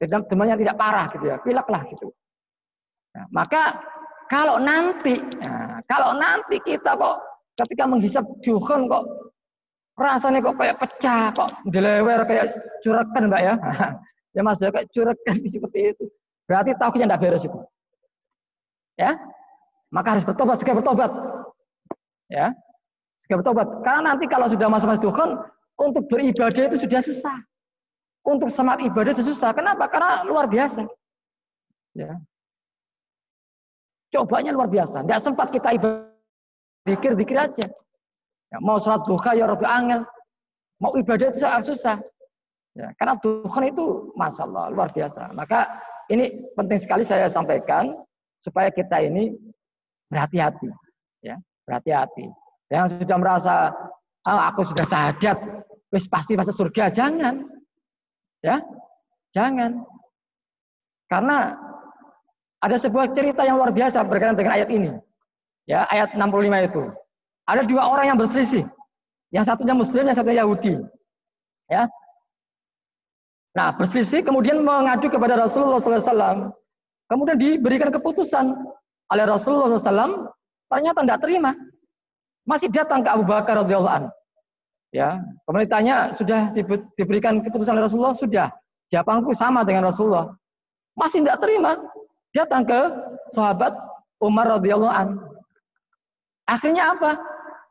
[0.00, 2.08] Demam demamnya tidak parah gitu ya, pilek lah gitu.
[3.16, 3.80] Nah, maka
[4.30, 7.18] kalau nanti, nah, kalau nanti kita kok
[7.58, 9.04] ketika menghisap juhon kok
[10.02, 13.54] rasanya kok kayak pecah, kok delewer kayak curakan mbak ya.
[14.30, 16.04] Ya mas, ya kayak curhatkan seperti itu.
[16.46, 17.58] Berarti tauhidnya tidak beres itu.
[18.94, 19.18] Ya,
[19.90, 21.10] maka harus bertobat, segera bertobat.
[22.30, 22.54] Ya,
[23.26, 23.66] segera bertobat.
[23.82, 25.34] Karena nanti kalau sudah masa-masa Tuhan,
[25.80, 27.36] untuk beribadah itu sudah susah.
[28.20, 29.50] Untuk semangat ibadah itu susah.
[29.56, 29.88] Kenapa?
[29.88, 30.84] Karena luar biasa.
[31.96, 32.20] Ya.
[34.12, 35.02] Cobanya luar biasa.
[35.02, 36.06] Tidak sempat kita ibadah.
[36.84, 37.66] Dikir-dikir aja.
[38.50, 40.00] Ya, mau sholat duha ya rada angel.
[40.82, 41.96] Mau ibadah itu sangat susah.
[42.74, 45.34] Ya, karena Tuhan itu masalah luar biasa.
[45.34, 45.66] Maka
[46.10, 47.94] ini penting sekali saya sampaikan
[48.42, 49.34] supaya kita ini
[50.10, 50.66] berhati-hati,
[51.22, 52.26] ya berhati-hati.
[52.70, 53.54] Yang sudah merasa
[54.26, 55.38] oh, aku sudah sahadat,
[55.94, 57.46] wis pasti masuk surga, jangan,
[58.42, 58.58] ya
[59.34, 59.82] jangan.
[61.10, 61.54] Karena
[62.62, 64.90] ada sebuah cerita yang luar biasa berkaitan dengan ayat ini.
[65.66, 66.82] Ya, ayat 65 itu.
[67.50, 68.62] Ada dua orang yang berselisih.
[69.34, 70.74] Yang satunya muslim, yang satunya Yahudi.
[71.70, 71.90] Ya,
[73.50, 76.54] Nah, berselisih kemudian mengadu kepada Rasulullah SAW.
[77.10, 78.54] Kemudian diberikan keputusan
[79.10, 80.30] oleh Rasulullah SAW.
[80.70, 81.50] Ternyata tidak terima.
[82.46, 84.04] Masih datang ke Abu Bakar radhiyallahu an.
[84.94, 86.50] Ya, kemudian ditanya sudah
[86.94, 88.48] diberikan keputusan oleh Rasulullah sudah.
[88.90, 90.30] Jawabanku sama dengan Rasulullah.
[90.94, 91.78] Masih tidak terima.
[92.30, 92.80] Datang ke
[93.34, 93.74] sahabat
[94.22, 95.18] Umar radhiyallahu an.
[96.46, 97.18] Akhirnya apa?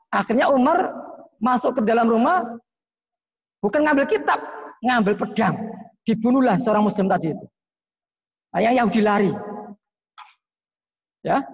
[0.09, 0.89] Akhirnya Umar
[1.37, 2.41] masuk ke dalam rumah
[3.61, 4.41] bukan ngambil kitab,
[4.81, 5.55] ngambil pedang.
[6.03, 7.45] Dibunuhlah seorang muslim tadi itu.
[8.57, 9.31] Yang Yahudi lari.
[11.21, 11.45] Ya.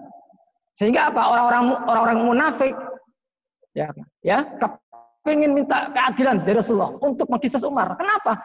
[0.76, 1.20] Sehingga apa?
[1.20, 2.74] Orang-orang orang-orang munafik
[3.76, 3.92] ya,
[4.24, 7.92] ya kepingin minta keadilan dari Rasulullah untuk mengkisah Umar.
[8.00, 8.40] Kenapa?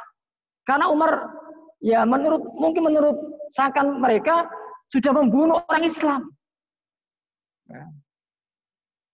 [0.68, 1.32] Karena Umar
[1.80, 3.16] ya menurut mungkin menurut
[3.56, 4.48] seakan mereka
[4.92, 6.22] sudah membunuh orang Islam.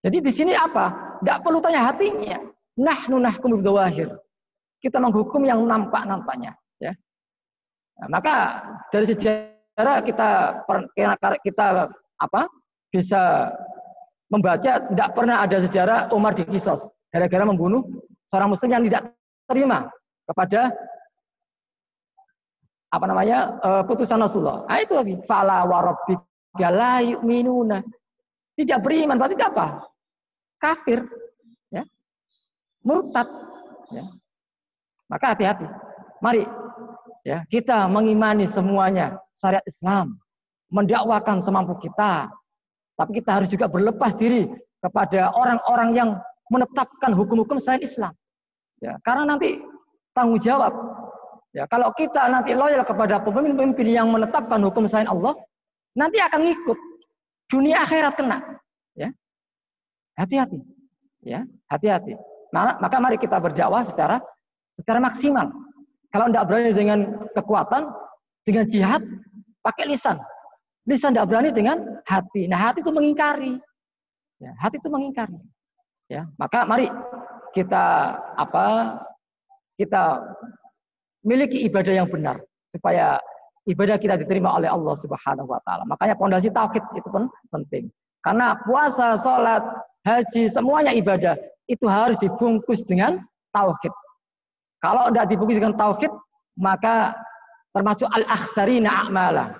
[0.05, 1.17] Jadi di sini apa?
[1.21, 2.37] Tidak perlu tanya hatinya.
[2.77, 4.13] Nah, nunah bidawahir.
[4.77, 6.53] Kita menghukum yang nampak-nampaknya.
[6.77, 6.93] Ya.
[7.97, 8.61] Nah, maka
[8.93, 10.29] dari sejarah kita
[11.41, 12.41] kita apa
[12.93, 13.49] bisa
[14.29, 17.81] membaca tidak pernah ada sejarah Umar dikisos gara-gara membunuh
[18.29, 19.01] seorang muslim yang tidak
[19.47, 19.89] terima
[20.27, 20.69] kepada
[22.87, 24.63] apa namanya uh, putusan Rasulullah.
[24.67, 27.83] Nah, itu lagi fala warabbika la yu'minuna.
[28.57, 29.85] Tidak beriman berarti apa?
[30.57, 31.05] Kafir,
[31.69, 31.85] ya.
[32.81, 33.29] Murtad,
[33.93, 34.09] ya.
[35.05, 35.69] Maka hati-hati.
[36.17, 36.43] Mari
[37.21, 40.17] ya kita mengimani semuanya syariat Islam,
[40.73, 42.33] mendakwakan semampu kita.
[42.97, 44.49] Tapi kita harus juga berlepas diri
[44.81, 46.09] kepada orang-orang yang
[46.49, 48.09] menetapkan hukum-hukum selain Islam.
[48.81, 49.61] Ya, karena nanti
[50.17, 50.73] tanggung jawab.
[51.53, 55.37] Ya, kalau kita nanti loyal kepada pemimpin-pemimpin yang menetapkan hukum selain Allah,
[55.93, 56.77] nanti akan ngikut
[57.51, 58.37] dunia akhirat kena.
[58.95, 59.09] Ya,
[60.19, 60.59] hati-hati.
[61.23, 62.15] Ya, hati-hati.
[62.53, 64.23] Maka mari kita berdakwah secara
[64.79, 65.51] secara maksimal.
[66.13, 66.99] Kalau tidak berani dengan
[67.35, 67.91] kekuatan,
[68.47, 69.03] dengan jihad,
[69.59, 70.15] pakai lisan.
[70.87, 72.47] Lisan tidak berani dengan hati.
[72.47, 73.59] Nah hati itu mengingkari.
[74.39, 75.35] Ya, hati itu mengingkari.
[76.07, 76.87] Ya, maka mari
[77.51, 78.95] kita apa?
[79.77, 80.23] Kita
[81.21, 82.41] miliki ibadah yang benar
[82.73, 83.19] supaya
[83.67, 85.83] ibadah kita diterima oleh Allah Subhanahu wa taala.
[85.85, 87.91] Makanya pondasi tauhid itu pun penting.
[88.23, 89.61] Karena puasa, sholat,
[90.07, 91.35] haji, semuanya ibadah
[91.67, 93.93] itu harus dibungkus dengan tauhid.
[94.79, 96.11] Kalau tidak dibungkus dengan tauhid,
[96.57, 97.13] maka
[97.75, 99.59] termasuk al-akhsarina a'mala.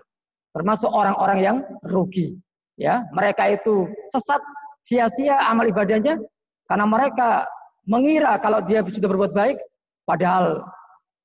[0.55, 2.39] Termasuk orang-orang yang rugi.
[2.77, 4.41] Ya, mereka itu sesat,
[4.85, 6.21] sia-sia amal ibadahnya
[6.69, 7.49] karena mereka
[7.89, 9.57] mengira kalau dia sudah berbuat baik,
[10.05, 10.61] padahal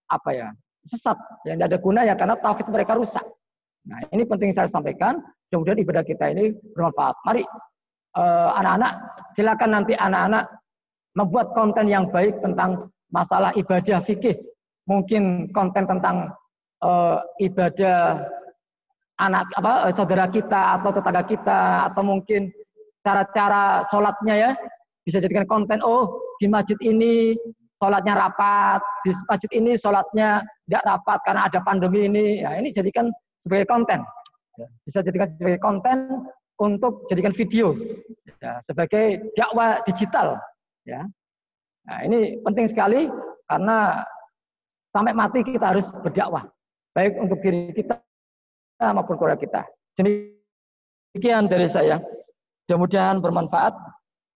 [0.08, 0.48] apa ya
[0.86, 3.22] sesat yang tidak ada guna ya karena tauhid mereka rusak.
[3.86, 5.18] Nah ini penting saya sampaikan.
[5.52, 7.14] Mudah-mudahan ibadah kita ini bermanfaat.
[7.28, 7.42] Mari
[8.16, 10.48] eh, anak-anak, uh, silakan nanti anak-anak
[11.12, 14.40] membuat konten yang baik tentang masalah ibadah fikih.
[14.88, 16.32] Mungkin konten tentang
[16.82, 18.24] uh, ibadah
[19.20, 21.60] anak apa saudara kita atau tetangga kita
[21.92, 22.50] atau mungkin
[23.06, 24.50] cara-cara sholatnya ya
[25.06, 27.38] bisa jadikan konten oh di masjid ini
[27.82, 32.46] sholatnya rapat, di masjid ini sholatnya tidak rapat karena ada pandemi ini.
[32.46, 33.10] Ya, ini jadikan
[33.42, 34.06] sebagai konten.
[34.54, 35.98] Ya, bisa jadikan sebagai konten
[36.62, 37.74] untuk jadikan video
[38.38, 40.38] ya, sebagai dakwah digital.
[40.86, 41.02] Ya.
[41.90, 43.10] Nah, ini penting sekali
[43.50, 44.06] karena
[44.94, 46.46] sampai mati kita harus berdakwah,
[46.94, 47.98] baik untuk diri kita
[48.94, 49.60] maupun keluarga kita.
[49.98, 51.98] Demikian dari saya.
[52.70, 53.74] Mudah-mudahan bermanfaat.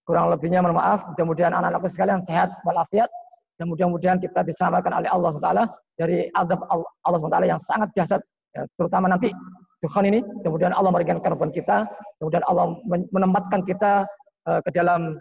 [0.06, 1.02] Kurang lebihnya mohon maaf.
[1.14, 3.11] Mudah-mudahan anak-anakku sekalian sehat walafiat
[3.57, 5.51] dan mudah-mudahan kita diselamatkan oleh Allah SWT
[5.97, 6.61] dari azab
[7.05, 8.21] Allah SWT yang sangat dahsyat
[8.53, 9.33] ya, terutama nanti
[9.81, 11.88] Tuhan ini kemudian Allah memberikan korban kita
[12.21, 14.05] kemudian Allah menempatkan kita
[14.49, 15.16] uh, ke dalam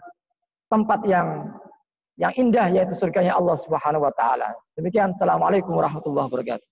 [0.68, 1.48] tempat yang
[2.16, 4.48] yang indah yaitu surganya Allah Subhanahu wa taala.
[4.72, 6.68] Demikian assalamualaikum warahmatullahi wabarakatuh.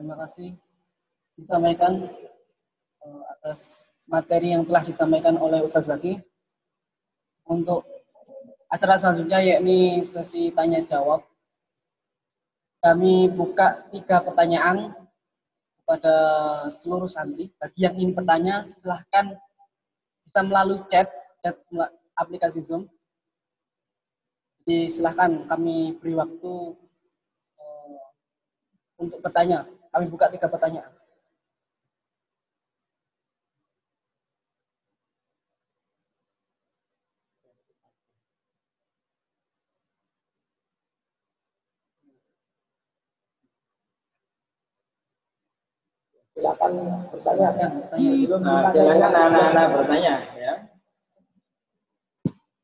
[0.00, 0.56] Terima kasih
[1.36, 2.08] disampaikan
[3.04, 6.20] uh, atas materi yang telah disampaikan oleh Ustaz Zaki.
[7.48, 7.88] Untuk
[8.68, 11.24] acara selanjutnya yakni sesi tanya jawab.
[12.84, 14.92] Kami buka tiga pertanyaan
[15.80, 16.14] kepada
[16.68, 17.48] seluruh santri.
[17.56, 19.32] Bagi yang ingin bertanya, silahkan
[20.26, 21.08] bisa melalui chat,
[21.40, 21.56] chat
[22.18, 22.90] aplikasi Zoom.
[24.62, 26.52] Jadi silahkan kami beri waktu
[27.58, 28.02] uh,
[28.98, 29.66] untuk bertanya.
[29.90, 31.01] Kami buka tiga pertanyaan.
[46.62, 47.66] Silakan bertanya.
[48.38, 50.52] Nah, silakan anak-anak bertanya ya.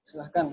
[0.06, 0.46] Silakan.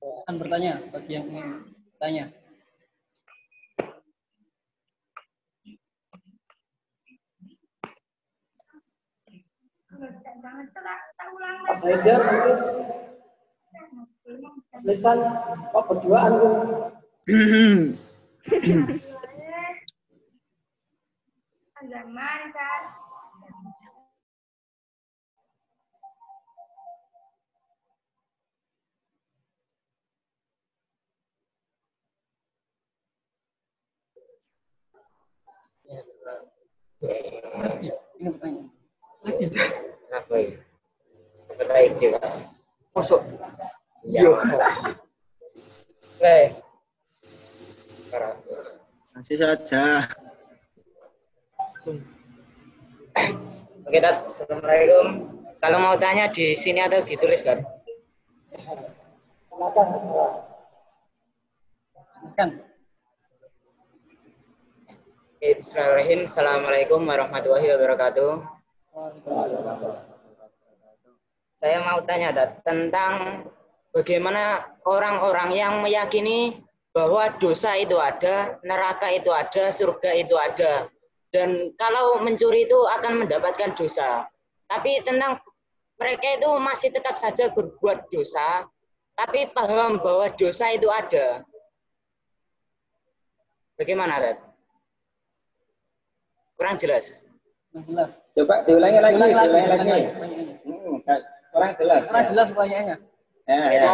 [0.00, 1.48] Silakan bertanya bagi yang ingin
[1.92, 2.24] bertanya.
[11.82, 12.58] Haidar mungkin
[14.82, 15.18] lisan
[15.76, 16.32] oh berduaan
[21.82, 22.82] Zaman kan.
[38.22, 38.70] Ini pertanyaan.
[40.12, 40.58] Apa ya?
[41.54, 42.34] Perbaiki, Pak.
[42.94, 43.22] Masuk.
[44.02, 44.34] Iya.
[48.12, 48.36] Oke.
[49.16, 50.04] Masih saja.
[53.88, 54.28] Oke, Tat.
[54.28, 55.32] Assalamualaikum.
[55.56, 57.64] Kalau mau tanya di sini atau ditulis kan?
[58.52, 59.88] Silakan.
[65.32, 66.20] Oke, Bismillahirrahmanirrahim.
[66.28, 68.32] Assalamualaikum warahmatullahi wabarakatuh.
[71.56, 73.48] Saya mau tanya, Tat, tentang
[73.96, 76.60] bagaimana orang-orang yang meyakini
[76.92, 80.92] bahwa dosa itu ada, neraka itu ada, surga itu ada.
[81.32, 84.28] Dan kalau mencuri itu akan mendapatkan dosa.
[84.68, 85.40] Tapi tentang
[85.96, 88.68] mereka itu masih tetap saja berbuat dosa,
[89.16, 91.40] tapi paham bahwa dosa itu ada.
[93.80, 94.38] Bagaimana, Red?
[96.60, 97.24] Kurang jelas.
[97.72, 98.20] jelas.
[98.36, 100.04] Coba diulangi lagi, Ulangi lagi, diulangi ulangi lagi.
[100.12, 100.44] lagi.
[100.68, 100.96] Hmm,
[101.56, 102.00] kurang jelas.
[102.04, 102.96] Karena jelas pertanyaannya.
[103.48, 103.90] Ya, ya.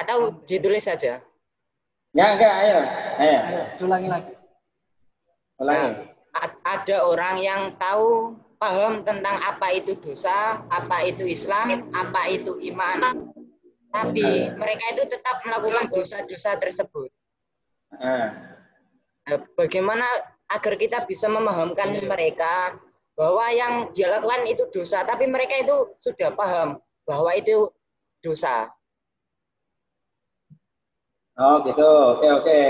[0.00, 1.20] Atau ditulis saja.
[2.10, 2.78] Ya, enggak, ayo.
[3.22, 4.32] Ayo, Ayo, diulangi lagi.
[5.62, 6.10] ulangi.
[6.34, 12.58] A- ada orang yang tahu paham tentang apa itu dosa, apa itu Islam, apa itu
[12.74, 13.30] iman.
[13.90, 17.10] Tapi mereka itu tetap melakukan dosa-dosa tersebut.
[17.98, 18.58] Ah.
[19.26, 20.06] Nah, Bagaimana
[20.50, 22.78] agar kita bisa memahamkan mereka
[23.14, 27.70] bahwa yang dia lakukan itu dosa, tapi mereka itu sudah paham bahwa itu
[28.22, 28.70] dosa.
[31.40, 31.88] Oh gitu,
[32.20, 32.60] oke oke.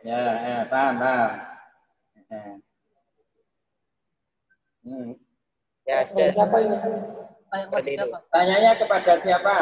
[0.00, 1.30] Ya, ya paham paham.
[2.32, 2.40] Ya.
[4.80, 5.10] Hmm.
[5.84, 6.32] Ya, sudah.
[6.32, 6.76] Siapa ini?
[8.32, 9.56] Tanyanya kepada siapa?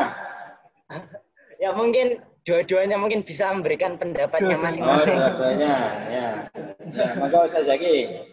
[1.57, 5.17] Ya mungkin dua-duanya mungkin bisa memberikan pendapatnya Oh, masing-masing.
[5.17, 5.75] dua-duanya.
[6.05, 6.29] Ya.
[6.93, 8.29] Ya, maka Ustaz Zaki.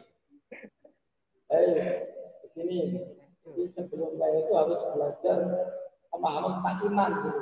[1.48, 2.04] Eh,
[2.44, 3.00] begini,
[3.48, 5.40] jadi sebelumnya itu harus belajar
[6.12, 7.42] pemahaman tentang iman dulu.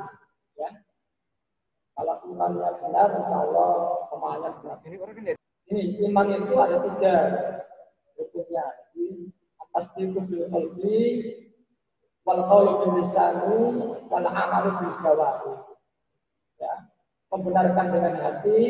[1.95, 3.71] Kalau imannya benar, insya Allah
[4.09, 4.77] pemahamannya benar.
[5.71, 7.15] Ini iman itu ada tiga
[8.19, 8.65] rukunnya.
[9.61, 10.11] Atas bil
[10.51, 10.99] qalbi,
[12.27, 13.59] wal qawlu bil lisani,
[14.11, 15.53] wal amalu bil jawari.
[16.59, 16.73] Ya.
[17.31, 18.63] Membenarkan dengan hati,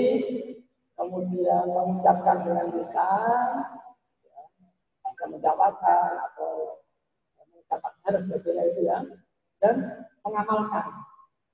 [0.94, 3.82] kemudian mengucapkan dengan lisan,
[5.22, 6.82] bisa mendapatkan atau
[7.54, 8.98] mendapat harus sebagainya itu ya
[9.62, 9.76] dan
[10.26, 11.01] mengamalkan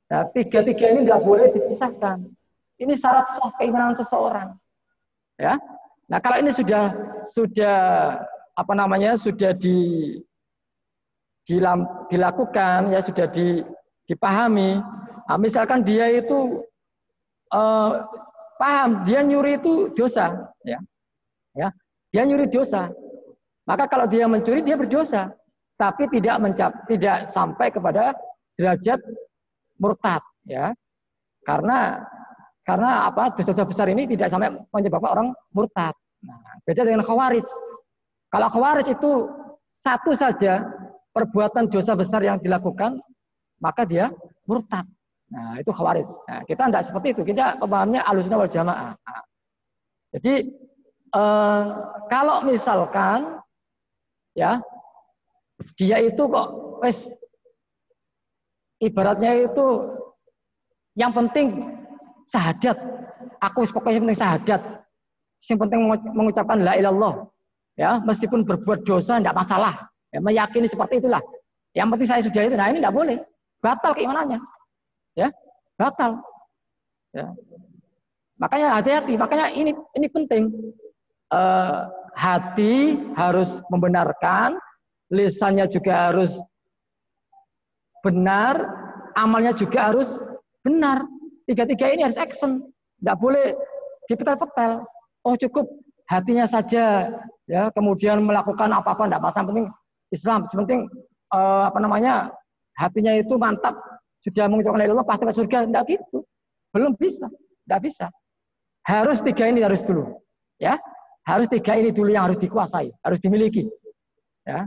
[0.08, 2.24] Nah, tiga-tiga ini nggak boleh dipisahkan.
[2.80, 4.56] Ini syarat sah keimanan seseorang.
[5.36, 5.60] Ya.
[6.08, 6.96] Nah, kalau ini sudah
[7.28, 7.78] sudah
[8.56, 10.15] apa namanya sudah di
[12.12, 13.63] dilakukan ya sudah di,
[14.08, 14.80] dipahami.
[15.28, 16.63] Nah, misalkan dia itu
[17.52, 17.91] eh,
[18.56, 20.80] paham dia nyuri itu dosa, ya,
[21.56, 21.70] ya,
[22.12, 22.91] dia nyuri dosa.
[23.67, 25.36] Maka kalau dia mencuri dia berdosa,
[25.76, 28.15] tapi tidak mencap, tidak sampai kepada
[28.56, 29.00] derajat
[29.78, 30.74] murtad, ya,
[31.46, 32.04] karena
[32.68, 35.96] karena apa dosa-dosa besar ini tidak sampai menyebabkan orang murtad.
[36.20, 37.48] Nah, beda dengan khawarij.
[38.28, 39.12] Kalau khawarij itu
[39.63, 40.68] satu saja
[41.16, 43.00] perbuatan dosa besar yang dilakukan,
[43.63, 44.12] maka dia
[44.44, 44.84] murtad.
[45.32, 46.08] Nah, itu khawarij.
[46.28, 47.22] Nah, kita tidak seperti itu.
[47.24, 48.92] Kita pemahamnya alusnya wal jamaah.
[49.00, 49.24] Nah,
[50.12, 50.34] jadi
[51.16, 51.63] eh,
[52.12, 53.40] kalau misalkan
[54.36, 54.60] ya
[55.80, 56.48] dia itu kok
[56.84, 57.10] wes
[58.82, 59.66] ibaratnya itu
[60.98, 61.78] yang penting
[62.30, 62.78] syahadat.
[63.38, 64.62] Aku pokoknya penting syahadat.
[65.46, 67.30] Yang penting mengu- mengucapkan la ilallah.
[67.78, 69.86] Ya, meskipun berbuat dosa tidak masalah.
[70.10, 71.22] Ya, meyakini seperti itulah.
[71.78, 72.56] Yang penting saya sudah itu.
[72.58, 73.18] Nah, ini tidak boleh.
[73.62, 74.40] Batal keimanannya.
[75.13, 75.30] Ya,
[75.78, 76.26] batal.
[77.13, 77.30] Ya.
[78.42, 79.13] Makanya hati-hati.
[79.13, 80.74] Makanya ini ini penting.
[81.28, 81.82] Eh,
[82.18, 84.58] hati harus membenarkan,
[85.13, 86.34] lisannya juga harus
[88.08, 88.56] benar,
[89.20, 90.08] amalnya juga harus
[90.63, 91.04] benar.
[91.43, 92.63] Tiga-tiga ini harus action.
[93.04, 93.52] Tidak boleh
[94.08, 94.88] dipetel-petel.
[95.28, 95.67] Oh cukup
[96.08, 97.12] hatinya saja,
[97.52, 99.48] ya kemudian melakukan apa-apa tidak masalah.
[99.52, 99.67] Penting
[100.15, 100.88] Islam, penting
[101.36, 102.32] eh, apa namanya
[102.80, 103.76] hatinya itu mantap,
[104.24, 105.67] sudah mengucapkan illallah, pasti masuk surga.
[105.67, 106.24] Tidak gitu,
[106.72, 107.28] belum bisa,
[107.67, 108.08] tidak bisa.
[108.88, 110.15] Harus tiga ini harus dulu,
[110.63, 110.80] ya
[111.28, 113.67] harus tiga ini dulu yang harus dikuasai, harus dimiliki,
[114.48, 114.63] ya.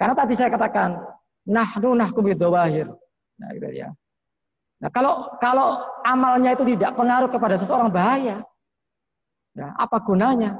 [0.00, 0.96] Karena tadi saya katakan
[1.46, 2.88] nahnu nahkum bidawahir.
[3.40, 3.88] Nah, gitu ya.
[4.80, 8.40] Nah, kalau kalau amalnya itu tidak pengaruh kepada seseorang bahaya.
[9.52, 10.56] Ya, apa gunanya?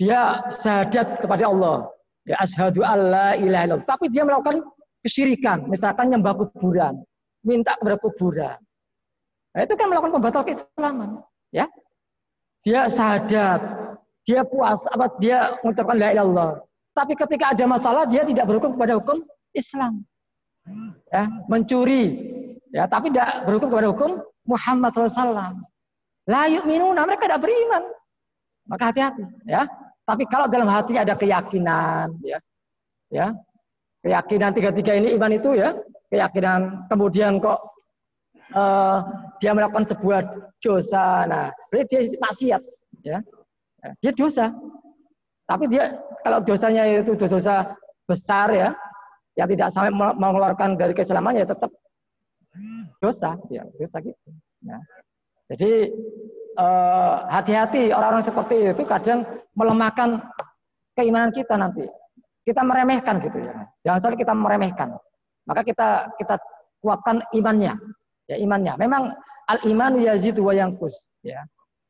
[0.00, 1.92] Dia syahadat kepada Allah.
[2.24, 3.88] Ya asyhadu alla ilaha illallah.
[3.88, 4.64] Tapi dia melakukan
[5.04, 7.00] kesyirikan, misalkan nyembah kuburan,
[7.44, 8.58] minta kepada kuburan.
[9.56, 11.10] Nah, itu kan melakukan pembatal keislaman,
[11.50, 11.66] ya.
[12.62, 13.60] Dia syahadat,
[14.28, 16.48] dia puas apa dia mengucapkan la ilaha.
[16.92, 19.24] Tapi ketika ada masalah dia tidak berhukum kepada hukum
[19.56, 20.04] Islam.
[21.10, 22.04] Ya, mencuri.
[22.70, 24.10] Ya, tapi tidak berhukum kepada hukum
[24.46, 25.58] Muhammad SAW.
[26.30, 27.82] La yu'minuna, mereka tidak beriman.
[28.70, 29.66] Maka hati-hati, ya.
[30.06, 32.38] Tapi kalau dalam hatinya ada keyakinan, ya,
[33.10, 33.34] ya,
[34.02, 35.74] keyakinan tiga-tiga ini iman itu ya,
[36.10, 36.86] keyakinan.
[36.86, 37.58] Kemudian kok
[38.54, 38.98] eh,
[39.42, 40.20] dia melakukan sebuah
[40.62, 42.62] dosa, nah, berarti dia maksiat,
[43.00, 43.18] Ya,
[44.04, 44.52] dia dosa.
[45.48, 48.68] Tapi dia kalau dosanya itu dosa besar ya,
[49.40, 51.72] yang tidak sampai mengeluarkan dari keislaman ya tetap
[53.00, 54.28] dosa, ya dosa gitu.
[54.60, 54.76] Ya.
[55.48, 55.72] Jadi
[56.60, 59.24] eh, hati-hati orang-orang seperti itu kadang
[59.56, 60.20] melemahkan
[60.92, 61.88] keimanan kita nanti.
[62.44, 63.64] Kita meremehkan gitu ya.
[63.88, 64.92] Jangan sampai kita meremehkan.
[65.48, 66.36] Maka kita kita
[66.84, 67.80] kuatkan imannya.
[68.28, 68.76] Ya imannya.
[68.76, 69.16] Memang
[69.48, 71.40] al iman yazidu wa yanqus ya.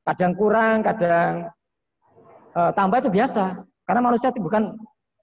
[0.07, 1.51] Kadang kurang, kadang
[2.55, 3.59] eh, tambah itu biasa.
[3.91, 4.79] Karena manusia itu bukan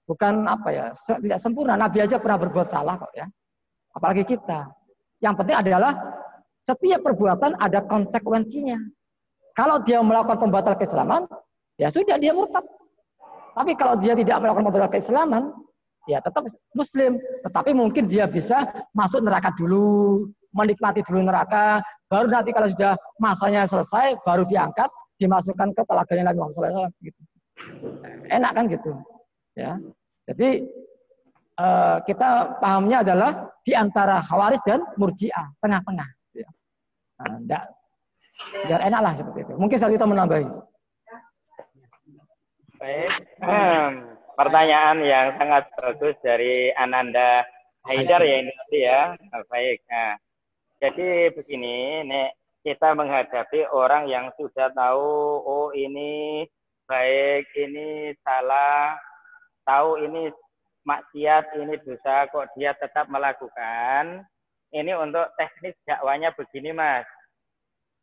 [0.08, 1.76] bukan apa ya, tidak sempurna.
[1.76, 3.28] Nabi aja pernah berbuat salah kok ya.
[3.92, 4.72] Apalagi kita.
[5.20, 5.92] Yang penting adalah
[6.64, 8.80] setiap perbuatan ada konsekuensinya.
[9.52, 11.28] Kalau dia melakukan pembatal keislaman,
[11.76, 12.64] ya sudah dia murtad.
[13.52, 15.50] Tapi kalau dia tidak melakukan pembatal keislaman,
[16.06, 17.18] ya tetap muslim.
[17.44, 23.66] Tetapi mungkin dia bisa masuk neraka dulu, menikmati dulu neraka, baru nanti kalau sudah masanya
[23.66, 24.88] selesai, baru diangkat,
[25.18, 26.90] dimasukkan ke telaganya Nabi Muhammad SAW.
[27.02, 27.20] Gitu.
[28.30, 28.92] Enak kan gitu.
[29.58, 29.74] Ya.
[30.28, 30.50] Jadi
[31.56, 36.08] eh, kita pahamnya adalah di antara khawaris dan murjiah, tengah-tengah.
[36.36, 36.48] Ya.
[37.24, 37.64] Nah,
[38.68, 39.54] biar enak lah seperti itu.
[39.56, 40.46] Mungkin saya kita menambahi.
[42.78, 43.10] Baik.
[43.42, 47.42] Hmm, pertanyaan yang sangat bagus dari Ananda
[47.90, 49.00] Haidar ya ini tadi ya.
[49.18, 49.78] Nah, baik.
[49.90, 50.14] Nah,
[50.78, 56.46] jadi begini, nek kita menghadapi orang yang sudah tahu, oh ini
[56.86, 58.94] baik, ini salah,
[59.68, 60.32] tahu ini
[60.88, 64.24] maksiat, ini dosa, kok dia tetap melakukan.
[64.72, 67.04] Ini untuk teknis dakwanya begini, Mas.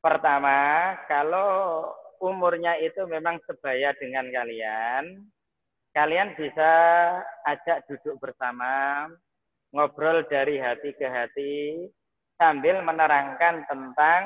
[0.01, 1.89] Pertama, kalau
[2.22, 5.26] umurnya itu memang sebaya dengan kalian,
[5.97, 6.72] kalian bisa
[7.49, 9.09] ajak duduk bersama,
[9.74, 11.89] ngobrol dari hati ke hati,
[12.38, 14.22] sambil menerangkan tentang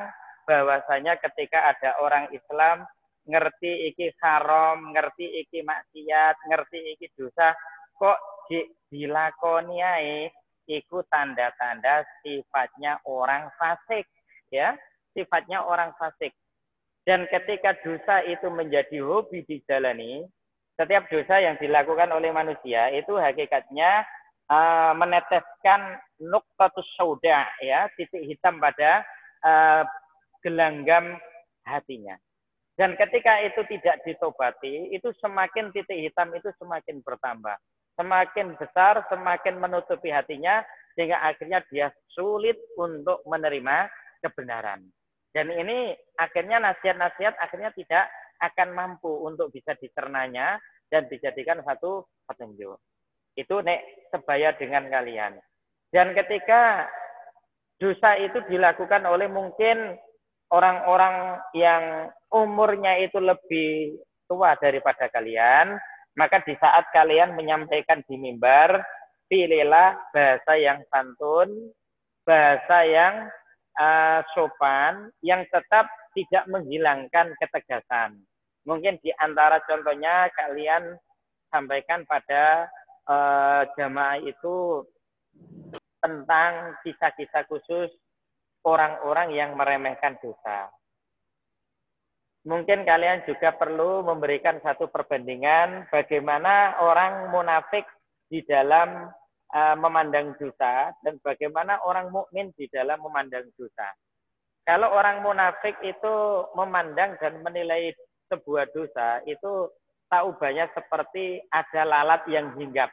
[0.48, 2.84] bahwasanya ketika ada orang Islam
[3.30, 7.54] ngerti iki haram, ngerti iki maksiat, ngerti iki dosa,
[7.94, 8.18] kok
[8.50, 10.34] di, dilakoni ae
[10.66, 14.10] iku tanda-tanda sifatnya orang fasik,
[14.50, 14.74] ya,
[15.14, 16.34] sifatnya orang fasik.
[17.06, 20.26] Dan ketika dosa itu menjadi hobi dijalani,
[20.78, 24.06] setiap dosa yang dilakukan oleh manusia itu hakikatnya
[24.48, 29.04] uh, meneteskan nuktatus sauda ya titik hitam pada
[29.44, 29.84] uh,
[30.40, 31.20] gelanggam
[31.68, 32.16] hatinya.
[32.80, 37.60] Dan ketika itu tidak ditobati, itu semakin titik hitam itu semakin bertambah.
[38.00, 40.64] Semakin besar, semakin menutupi hatinya,
[40.96, 43.92] sehingga akhirnya dia sulit untuk menerima
[44.24, 44.88] kebenaran.
[45.36, 48.08] Dan ini akhirnya nasihat-nasihat akhirnya tidak
[48.40, 50.56] akan mampu untuk bisa dicernanya
[50.88, 52.80] dan dijadikan satu petunjuk.
[53.36, 55.36] Itu nek sebaya dengan kalian.
[55.92, 56.88] Dan ketika
[57.76, 60.00] dosa itu dilakukan oleh mungkin
[60.50, 63.98] orang-orang yang umurnya itu lebih
[64.30, 65.78] tua daripada kalian,
[66.18, 68.82] maka di saat kalian menyampaikan di mimbar,
[69.30, 71.50] pilihlah bahasa yang santun,
[72.26, 73.16] bahasa yang
[73.78, 78.22] uh, sopan, yang tetap tidak menghilangkan ketegasan.
[78.66, 80.98] Mungkin di antara contohnya kalian
[81.50, 82.70] sampaikan pada
[83.10, 84.86] uh, jamaah itu
[86.00, 87.90] tentang kisah-kisah khusus
[88.64, 90.72] orang-orang yang meremehkan dosa.
[92.48, 97.84] Mungkin kalian juga perlu memberikan satu perbandingan bagaimana orang munafik
[98.32, 99.12] di dalam
[99.52, 103.92] uh, memandang dosa dan bagaimana orang mukmin di dalam memandang dosa.
[104.64, 106.16] Kalau orang munafik itu
[106.56, 107.92] memandang dan menilai
[108.30, 109.68] sebuah dosa itu
[110.10, 112.90] tak ubahnya seperti ada lalat yang hinggap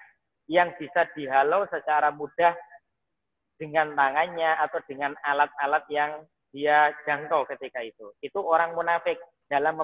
[0.47, 2.55] yang bisa dihalau secara mudah
[3.57, 6.13] dengan tangannya atau dengan alat-alat yang
[6.53, 8.13] dia jangkau ketika itu.
[8.25, 9.77] Itu orang munafik dalam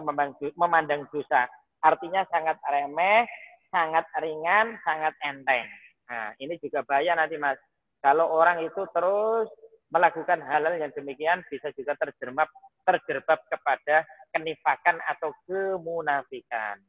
[0.56, 1.48] memandang dosa.
[1.82, 3.26] Artinya sangat remeh,
[3.68, 5.66] sangat ringan, sangat enteng.
[6.08, 7.58] Nah, ini juga bahaya nanti Mas.
[8.02, 9.48] Kalau orang itu terus
[9.92, 12.48] melakukan hal-hal yang demikian bisa juga terjerembab
[12.82, 14.02] terjerbab kepada
[14.34, 16.80] kenifakan atau kemunafikan.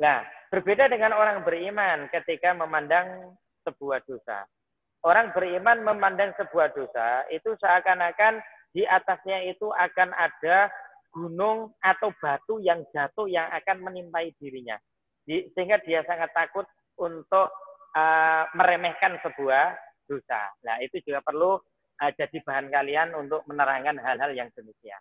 [0.00, 3.36] Nah, berbeda dengan orang beriman ketika memandang
[3.66, 4.48] sebuah dosa.
[5.02, 8.38] Orang beriman memandang sebuah dosa itu seakan-akan
[8.70, 10.70] di atasnya itu akan ada
[11.12, 14.78] gunung atau batu yang jatuh yang akan menimpai dirinya.
[15.26, 16.64] Sehingga dia sangat takut
[16.98, 17.50] untuk
[17.98, 19.76] uh, meremehkan sebuah
[20.08, 20.50] dosa.
[20.64, 21.58] Nah, itu juga perlu
[21.98, 24.98] uh, jadi bahan kalian untuk menerangkan hal-hal yang demikian.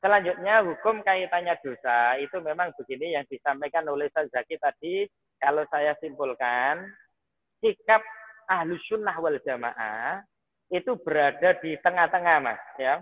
[0.00, 5.04] Selanjutnya hukum kaitannya dosa itu memang begini yang disampaikan oleh Zaki tadi.
[5.36, 6.88] Kalau saya simpulkan,
[7.60, 8.00] sikap
[8.50, 10.26] ahlu sunnah wal jamaah
[10.74, 12.98] itu berada di tengah-tengah mas ya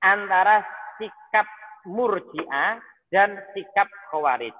[0.00, 0.64] antara
[0.96, 1.46] sikap
[1.84, 2.80] murjiah
[3.12, 4.56] dan sikap khawarij.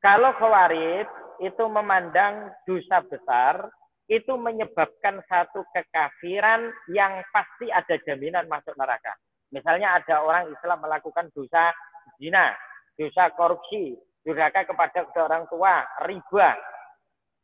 [0.00, 1.08] Kalau khawarij
[1.44, 3.68] itu memandang dosa besar
[4.08, 9.16] itu menyebabkan satu kekafiran yang pasti ada jaminan masuk neraka.
[9.48, 11.72] Misalnya ada orang Islam melakukan dosa
[12.20, 12.52] zina,
[13.00, 16.52] dosa korupsi, durhaka kepada orang tua, riba.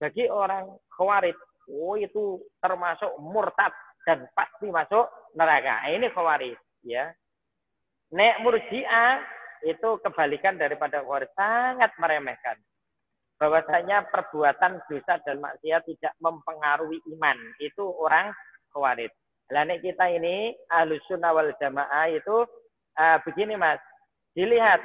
[0.00, 1.36] Bagi orang khawarij,
[1.68, 3.68] oh itu termasuk murtad
[4.08, 5.04] dan pasti masuk
[5.36, 5.84] neraka.
[5.84, 6.56] Nah, ini khawarij,
[6.88, 7.12] ya.
[8.16, 9.20] Nek murji'ah
[9.68, 12.56] itu kebalikan daripada khawarij, sangat meremehkan.
[13.36, 17.36] Bahwasanya perbuatan dosa dan maksiat tidak mempengaruhi iman.
[17.60, 18.32] Itu orang
[18.72, 19.12] khawarij.
[19.52, 22.46] Lah kita ini ahlus wal jamaah itu
[22.96, 23.82] uh, begini mas,
[24.32, 24.80] dilihat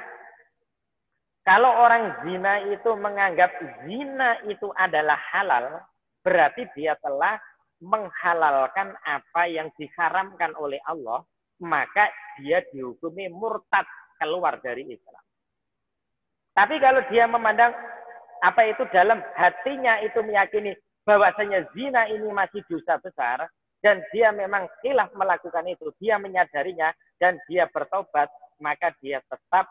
[1.46, 3.54] kalau orang zina itu menganggap
[3.86, 5.78] zina itu adalah halal,
[6.26, 7.38] berarti dia telah
[7.78, 11.22] menghalalkan apa yang diharamkan oleh Allah,
[11.62, 12.10] maka
[12.42, 13.86] dia dihukumi murtad
[14.18, 15.22] keluar dari Islam.
[16.50, 17.70] Tapi kalau dia memandang
[18.42, 20.74] apa itu dalam hatinya itu meyakini
[21.06, 23.46] bahwasanya zina ini masih dosa besar
[23.86, 26.90] dan dia memang khilaf melakukan itu, dia menyadarinya
[27.22, 28.26] dan dia bertobat,
[28.58, 29.70] maka dia tetap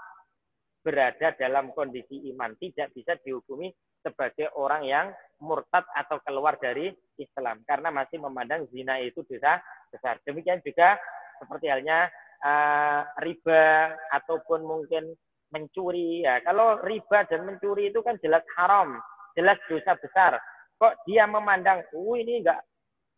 [0.85, 3.73] berada dalam kondisi iman, tidak bisa dihukumi
[4.05, 5.09] sebagai orang yang
[5.41, 9.57] murtad atau keluar dari Islam karena masih memandang zina itu dosa
[9.89, 10.21] besar.
[10.21, 11.01] Demikian juga
[11.41, 12.05] seperti halnya
[12.45, 15.09] uh, riba ataupun mungkin
[15.49, 16.37] mencuri ya.
[16.45, 19.01] Kalau riba dan mencuri itu kan jelas haram,
[19.33, 20.37] jelas dosa besar.
[20.77, 22.61] Kok dia memandang, "Oh, ini enggak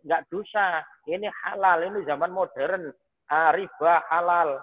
[0.08, 2.88] enggak dosa, ini halal, ini zaman modern,
[3.28, 4.56] uh, riba halal,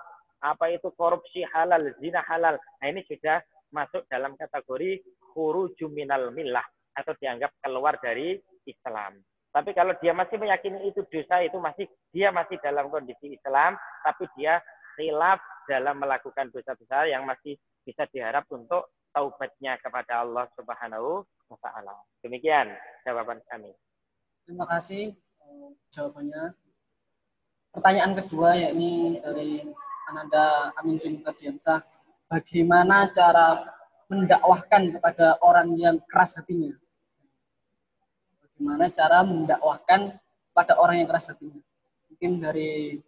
[0.45, 3.41] apa itu korupsi halal, zina halal." Nah, ini sudah
[3.73, 5.01] masuk dalam kategori
[5.33, 6.65] khuruju minal millah
[6.95, 8.39] atau dianggap keluar dari
[8.69, 9.19] Islam.
[9.55, 14.27] Tapi kalau dia masih meyakini itu dosa itu masih dia masih dalam kondisi Islam, tapi
[14.39, 14.59] dia
[14.99, 15.39] khilaf
[15.71, 21.95] dalam melakukan dosa besar yang masih bisa diharap untuk taubatnya kepada Allah Subhanahu wa taala.
[22.23, 22.75] Demikian
[23.07, 23.71] jawaban kami.
[24.43, 26.64] Terima kasih eh, jawabannya.
[27.75, 29.59] Pertanyaan kedua yakni dari
[30.07, 31.83] Ananda Amin bin Kadiansah.
[32.31, 33.67] Bagaimana cara
[34.07, 36.71] mendakwahkan kepada orang yang keras hatinya.
[38.47, 40.15] Bagaimana cara mendakwahkan
[40.55, 41.59] pada orang yang keras hatinya?
[42.15, 43.03] Mungkin dari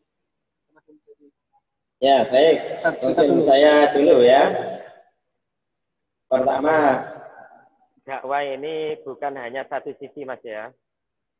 [1.97, 2.77] Ya, baik.
[2.77, 3.47] Mungkin dulu.
[3.49, 4.53] saya dulu ya.
[6.29, 7.09] Pertama,
[8.05, 10.75] dakwah ini bukan hanya satu sisi Mas ya.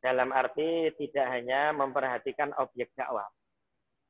[0.01, 3.27] Dalam arti tidak hanya memperhatikan objek dakwah.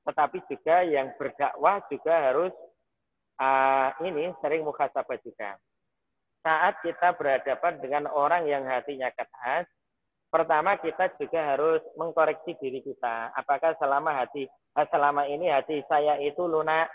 [0.07, 2.55] Tetapi juga yang berdakwah juga harus
[3.43, 5.59] uh, ini sering mukhasabah juga.
[6.47, 9.67] Saat kita berhadapan dengan orang yang hatinya keras,
[10.31, 13.35] pertama kita juga harus mengkoreksi diri kita.
[13.35, 14.47] Apakah selama hati
[14.95, 16.87] selama ini hati saya itu lunak,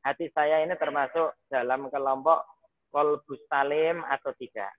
[0.00, 2.48] hati saya ini termasuk dalam kelompok
[2.94, 4.70] kolbus salim atau tidak.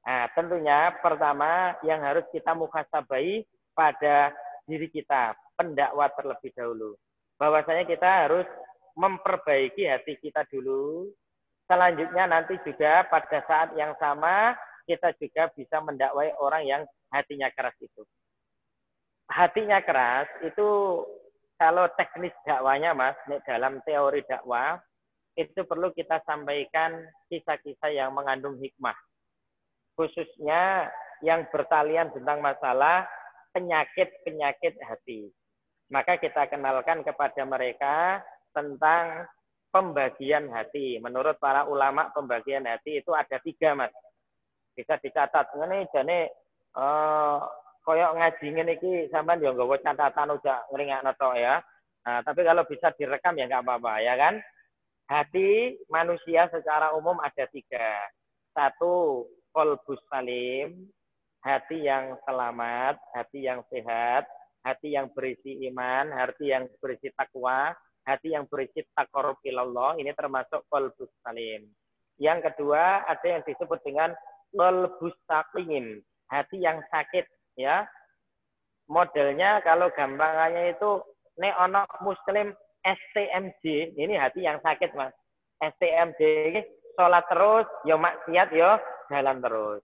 [0.00, 3.44] Nah, tentunya pertama yang harus kita muhasabai
[3.76, 4.32] pada
[4.64, 6.96] diri kita, pendakwa terlebih dahulu.
[7.36, 8.48] Bahwasanya kita harus
[8.96, 11.08] memperbaiki hati kita dulu.
[11.68, 14.56] Selanjutnya nanti juga pada saat yang sama
[14.88, 16.82] kita juga bisa mendakwai orang yang
[17.14, 18.02] hatinya keras itu.
[19.30, 20.68] Hatinya keras itu
[21.54, 23.14] kalau teknis dakwanya Mas,
[23.46, 24.80] dalam teori dakwah
[25.38, 28.96] itu perlu kita sampaikan kisah-kisah yang mengandung hikmah.
[29.94, 30.88] Khususnya
[31.20, 33.04] yang bertalian tentang masalah
[33.52, 35.28] penyakit-penyakit hati.
[35.90, 38.22] Maka kita kenalkan kepada mereka
[38.54, 39.26] tentang
[39.74, 40.98] pembagian hati.
[41.02, 43.90] Menurut para ulama pembagian hati itu ada tiga mas.
[44.74, 45.50] Bisa dicatat.
[45.54, 46.30] Ini jadi
[46.78, 47.42] uh,
[47.82, 51.58] koyok ngaji ini ki sampean yo nggawa catatan udah ngeringat noto ya.
[52.06, 54.34] Nah, tapi kalau bisa direkam ya nggak apa-apa ya kan.
[55.10, 57.98] Hati manusia secara umum ada tiga.
[58.54, 60.90] Satu, kolbus salim,
[61.42, 64.28] hati yang selamat, hati yang sehat,
[64.64, 67.72] hati yang berisi iman, hati yang berisi takwa,
[68.04, 71.68] hati yang berisi takorup ilallah ini termasuk kolbus salim.
[72.20, 74.12] Yang kedua ada yang disebut dengan
[74.52, 77.24] kolbus sakim, hati yang sakit
[77.56, 77.88] ya.
[78.90, 81.00] Modelnya kalau gampangannya itu
[81.38, 82.50] ne ono muslim
[82.82, 85.14] STMJ, ini hati yang sakit mas.
[85.60, 86.20] STMJ
[86.98, 89.82] sholat terus, yo ya maksiat yo ya jalan terus.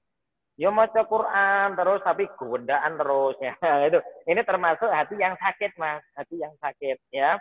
[0.57, 3.55] Yo ya maca Quran terus tapi gondaan terus ya
[3.91, 4.01] itu.
[4.31, 7.37] Ini termasuk hati yang sakit mas, hati yang sakit ya.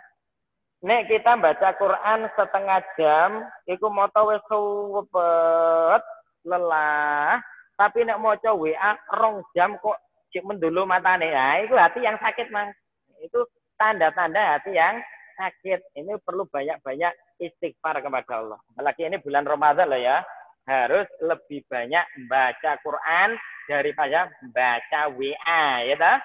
[0.84, 3.30] Nek kita baca Quran setengah jam,
[3.64, 6.02] iku moto wis suwepet,
[6.44, 7.40] lelah.
[7.80, 9.96] Tapi nek maca WA rong jam kok
[10.36, 11.32] cek mendulu matane.
[11.32, 12.76] Nah, itu hati yang sakit, Mas.
[13.24, 13.48] Itu
[13.80, 15.00] tanda-tanda hati yang
[15.40, 15.96] sakit.
[15.96, 18.60] Ini perlu banyak-banyak istighfar kepada Allah.
[18.76, 20.20] Apalagi ini bulan Ramadan loh ya.
[20.66, 23.38] Harus lebih banyak baca Quran
[23.70, 26.18] daripada baca WA, ya ta?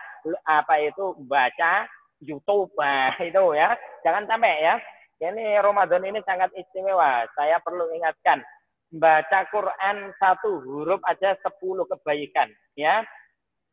[0.50, 1.86] Apa itu baca
[2.22, 3.78] YouTube nah, itu ya.
[4.02, 4.76] Jangan sampai ya.
[5.22, 7.30] Ini Ramadan ini sangat istimewa.
[7.38, 8.42] Saya perlu ingatkan,
[8.90, 13.06] baca Quran satu huruf aja sepuluh kebaikan, ya.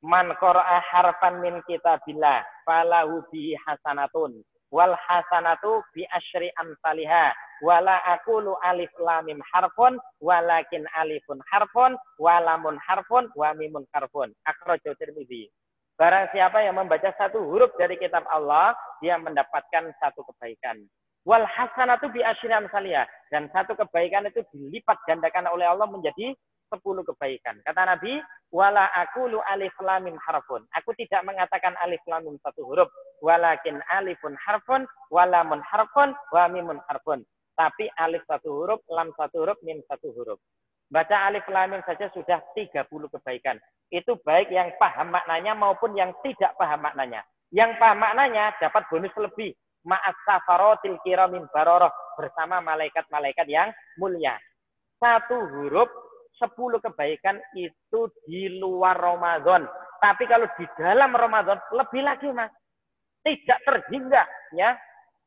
[0.04, 7.32] Man qara'a harfan min kitabillah falahu bihi hasanatun wal hasanatu bi asyri amsalha
[7.64, 14.94] wala aqulu alif lam mim harfun walakin alifun harfun walamun harfun wa mimun harfun akhrajahu
[15.00, 15.50] tirmidzi
[15.98, 18.70] Barang siapa yang membaca satu huruf dari kitab Allah,
[19.02, 20.78] dia mendapatkan satu kebaikan.
[21.26, 23.02] Wal hasanatu bi asyram saliyah.
[23.34, 26.38] Dan satu kebaikan itu dilipat gandakan oleh Allah menjadi
[26.68, 27.60] sepuluh kebaikan.
[27.64, 28.20] Kata Nabi,
[28.52, 28.88] wala
[29.28, 30.64] lu alif lamim harfun.
[30.76, 32.88] Aku tidak mengatakan alif lamim satu huruf,
[33.24, 37.24] walakin alifun harfun, walamun harfun, wa mimun harfun.
[37.58, 40.38] Tapi alif satu huruf, lam satu huruf, mim satu huruf.
[40.88, 43.58] Baca alif lam mim saja sudah 30 kebaikan.
[43.90, 47.26] Itu baik yang paham maknanya maupun yang tidak paham maknanya.
[47.50, 49.52] Yang paham maknanya dapat bonus lebih.
[49.82, 51.90] Ma'as safarotil kiramin baroroh.
[52.14, 54.38] Bersama malaikat-malaikat yang mulia.
[55.02, 55.90] Satu huruf,
[56.39, 59.66] sepuluh kebaikan itu di luar Ramadan.
[59.99, 62.55] Tapi kalau di dalam Ramadan, lebih lagi mas.
[63.26, 64.22] Tidak terhingga.
[64.55, 64.78] ya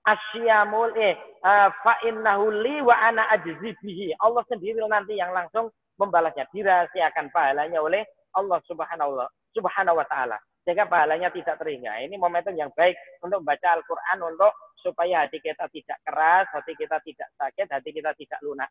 [0.01, 1.14] asyamul eh
[1.45, 4.18] uh, fa innahu li wa ana ajzi bihi.
[4.18, 5.70] Allah sendiri nanti yang langsung
[6.01, 8.01] membalasnya dirahasiakan pahalanya oleh
[8.34, 9.22] Allah Subhanahu
[9.53, 10.39] Subhanahu wa taala.
[10.62, 12.05] Sehingga pahalanya tidak terhingga.
[12.05, 12.93] Ini momentum yang baik
[13.26, 18.14] untuk membaca Al-Qur'an untuk supaya hati kita tidak keras, hati kita tidak sakit, hati kita
[18.14, 18.70] tidak lunak.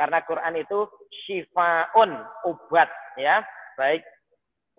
[0.00, 0.88] Karena Quran itu
[1.28, 2.88] syifaun, obat
[3.20, 3.44] ya,
[3.76, 4.00] baik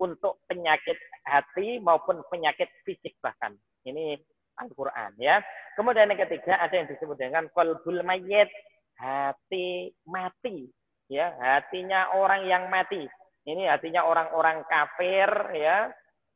[0.02, 3.54] untuk penyakit hati maupun penyakit fisik bahkan.
[3.86, 4.18] Ini
[4.58, 5.38] Al-Quran ya.
[5.78, 8.50] Kemudian yang ketiga ada yang disebut dengan kolbul mayit,
[8.98, 10.66] hati mati
[11.06, 13.06] ya, hatinya orang yang mati.
[13.46, 15.86] Ini hatinya orang-orang kafir ya.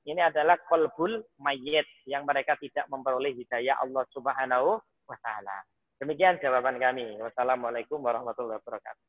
[0.07, 5.67] Ini adalah kolbul mayit yang mereka tidak memperoleh hidayah Allah Subhanahu wa taala.
[5.97, 7.17] Demikian jawaban kami.
[7.17, 9.05] Wassalamualaikum warahmatullahi wabarakatuh.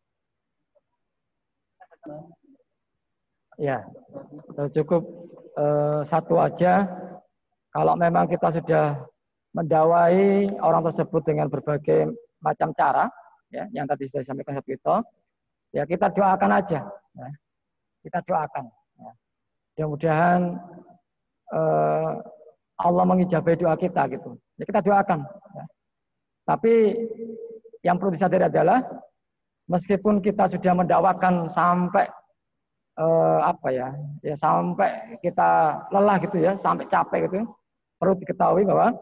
[3.58, 3.84] Ya,
[4.72, 5.04] cukup
[5.58, 6.88] uh, satu aja
[7.74, 9.04] kalau memang kita sudah
[9.52, 13.10] mendawai orang tersebut dengan berbagai macam cara,
[13.50, 14.96] ya, yang tadi sudah disampaikan satu itu,
[15.74, 16.86] ya kita doakan aja.
[17.18, 17.30] Ya.
[18.06, 18.66] Kita doakan.
[19.02, 19.12] Ya.
[19.74, 20.42] Mudah-mudahan
[21.52, 22.12] eh,
[22.78, 24.38] Allah mengijabai doa kita gitu.
[24.62, 25.26] Ya, kita doakan.
[25.28, 25.66] Ya.
[26.48, 26.96] Tapi
[27.84, 28.80] yang perlu disadari adalah
[29.68, 32.08] meskipun kita sudah mendakwakan sampai
[32.96, 33.92] eh, apa ya,
[34.24, 37.44] ya sampai kita lelah gitu ya, sampai capek gitu,
[38.00, 38.96] perlu diketahui bahwa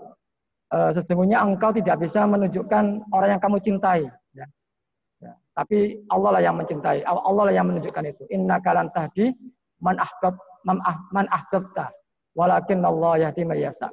[0.71, 4.07] uh, sesungguhnya engkau tidak bisa menunjukkan orang yang kamu cintai.
[4.33, 4.45] Ya.
[5.21, 5.33] Ya.
[5.53, 7.03] Tapi Allah lah yang mencintai.
[7.05, 8.23] Allah lah yang menunjukkan itu.
[8.31, 9.35] Inna kalan tahdi
[9.83, 10.35] man ahbab
[10.65, 11.91] man, ah, ahbabta.
[12.35, 13.87] Walakin Allah yahdi mayasa.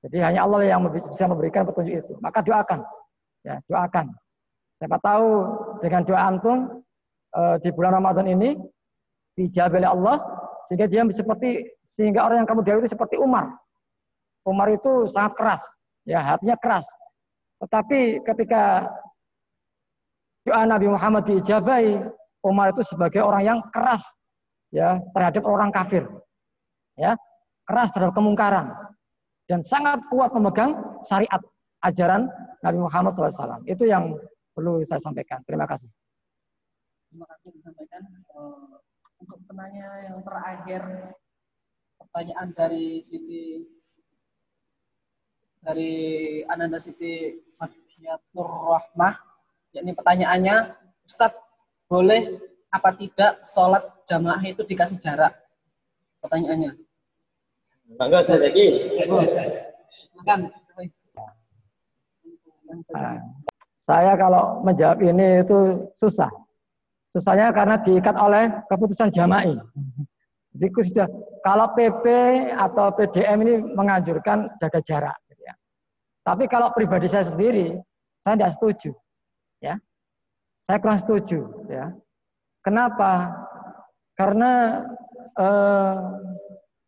[0.00, 2.12] Jadi hanya Allah yang bisa memberikan petunjuk itu.
[2.24, 2.80] Maka doakan.
[3.44, 4.12] Ya, doakan.
[4.80, 5.28] Siapa tahu
[5.84, 6.58] dengan doa antum
[7.36, 8.56] uh, di bulan Ramadan ini
[9.36, 10.16] dijawab oleh Allah
[10.68, 13.52] sehingga dia seperti sehingga orang yang kamu doa itu seperti Umar
[14.48, 15.62] Umar itu sangat keras,
[16.08, 16.88] ya hatinya keras.
[17.60, 18.88] Tetapi ketika
[20.48, 22.00] doa Nabi Muhammad diijabai,
[22.40, 24.00] Umar itu sebagai orang yang keras
[24.72, 26.08] ya terhadap orang kafir.
[26.96, 27.16] Ya,
[27.68, 28.72] keras terhadap kemungkaran
[29.50, 31.42] dan sangat kuat memegang syariat
[31.82, 32.30] ajaran
[32.62, 33.66] Nabi Muhammad SAW.
[33.66, 34.14] Itu yang
[34.54, 35.42] perlu saya sampaikan.
[35.42, 35.90] Terima kasih.
[37.10, 38.06] Terima kasih disampaikan.
[38.30, 38.78] Uh,
[39.18, 40.82] untuk penanya yang terakhir,
[41.98, 43.66] pertanyaan dari Siti
[45.60, 45.92] dari
[46.46, 49.12] Ananda Siti Madiatur Rahmah
[49.76, 50.72] yakni pertanyaannya
[51.04, 51.36] Ustadz
[51.84, 52.40] boleh
[52.72, 55.36] apa tidak sholat jamaah itu dikasih jarak
[56.24, 56.80] pertanyaannya
[57.98, 58.66] Bangga saya lagi
[60.10, 60.40] silakan
[63.74, 66.30] saya kalau menjawab ini itu susah
[67.10, 69.58] susahnya karena diikat oleh keputusan jama'i
[70.54, 71.08] jadi sudah
[71.42, 72.04] kalau PP
[72.54, 75.18] atau PDM ini menganjurkan jaga jarak
[76.20, 77.80] tapi kalau pribadi saya sendiri,
[78.20, 78.92] saya tidak setuju.
[79.60, 79.80] Ya,
[80.64, 81.40] saya kurang setuju.
[81.66, 81.96] Ya,
[82.60, 83.32] kenapa?
[84.14, 84.84] Karena
[85.34, 85.96] eh,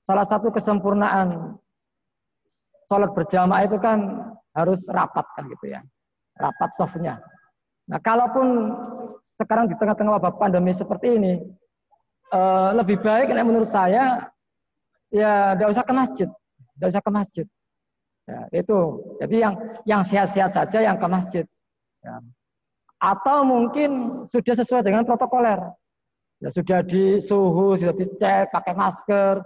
[0.03, 1.59] salah satu kesempurnaan
[2.91, 3.99] sholat berjamaah itu kan
[4.53, 5.81] harus rapat kan gitu ya,
[6.37, 7.17] rapat softnya.
[7.89, 8.77] Nah, kalaupun
[9.39, 11.35] sekarang di tengah-tengah wabah pandemi seperti ini,
[12.31, 14.29] eh, lebih baik menurut saya
[15.13, 16.29] ya tidak usah ke masjid,
[16.77, 17.47] tidak usah ke masjid.
[18.23, 18.81] Ya, itu.
[19.19, 21.45] Jadi yang yang sehat-sehat saja yang ke masjid.
[22.07, 22.23] Ya.
[23.03, 25.59] Atau mungkin sudah sesuai dengan protokoler.
[26.39, 29.43] Ya, sudah di suhu, sudah dicek, pakai masker.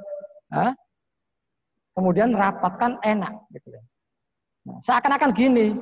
[0.52, 0.74] Ya.
[1.96, 3.32] Kemudian rapatkan enak.
[3.50, 3.72] Gitu.
[4.66, 5.72] Nah, seakan-akan gini,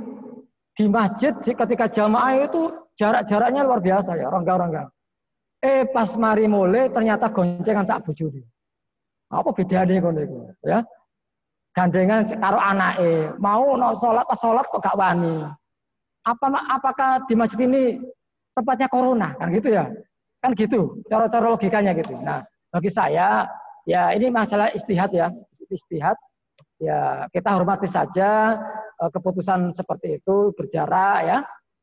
[0.74, 4.88] di masjid ketika jamaah itu jarak-jaraknya luar biasa ya, rongga-rongga.
[5.64, 8.44] Eh pas mari mulai ternyata goncengan sak bujuri.
[9.32, 10.20] Apa bedanya ngono
[10.62, 10.84] ya?
[11.74, 15.42] gandengan karo anake mau no sholat pas sholat kok gak wani
[16.22, 17.98] apa apakah di masjid ini
[18.54, 19.90] tempatnya corona kan gitu ya
[20.38, 23.50] kan gitu cara-cara logikanya gitu nah bagi saya
[23.84, 25.32] ya ini masalah istihad ya
[25.68, 26.16] istihad
[26.80, 28.58] ya kita hormati saja
[29.00, 31.38] uh, keputusan seperti itu berjarak ya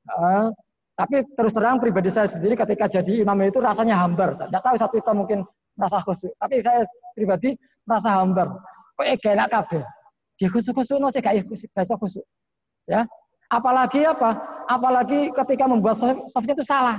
[0.09, 0.49] uh,
[0.97, 4.95] tapi terus terang pribadi saya sendiri ketika jadi imam itu rasanya hambar tidak tahu satu
[4.99, 5.39] itu mungkin
[5.77, 6.85] merasa khusyuk tapi saya
[7.15, 8.51] pribadi merasa hambar
[9.01, 9.83] kok enak kabeh.
[10.37, 12.25] Di khusuk-khusuk no sih gak iso khusuk.
[12.89, 13.05] Ya.
[13.49, 14.37] Apalagi apa?
[14.69, 15.99] Apalagi ketika membuat
[16.29, 16.97] safnya itu salah.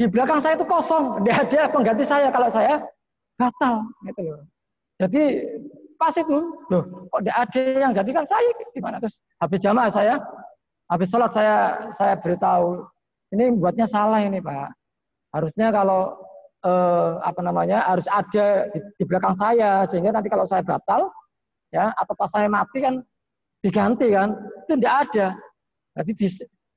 [0.00, 2.80] di belakang saya itu kosong, dia ada pengganti saya kalau saya
[3.40, 4.44] batal gitu loh.
[5.00, 5.22] Jadi
[5.96, 6.36] pas itu,
[6.68, 10.14] tuh kok tidak ada yang gantikan saya gimana terus habis jamaah saya,
[10.92, 11.56] habis sholat saya
[11.96, 12.84] saya beritahu
[13.32, 14.76] ini buatnya salah ini pak.
[15.32, 16.20] Harusnya kalau
[16.66, 21.08] eh, apa namanya harus ada di, di belakang saya sehingga nanti kalau saya batal
[21.72, 23.00] ya atau pas saya mati kan
[23.64, 24.36] diganti kan
[24.66, 25.26] itu tidak ada.
[26.00, 26.26] Jadi di,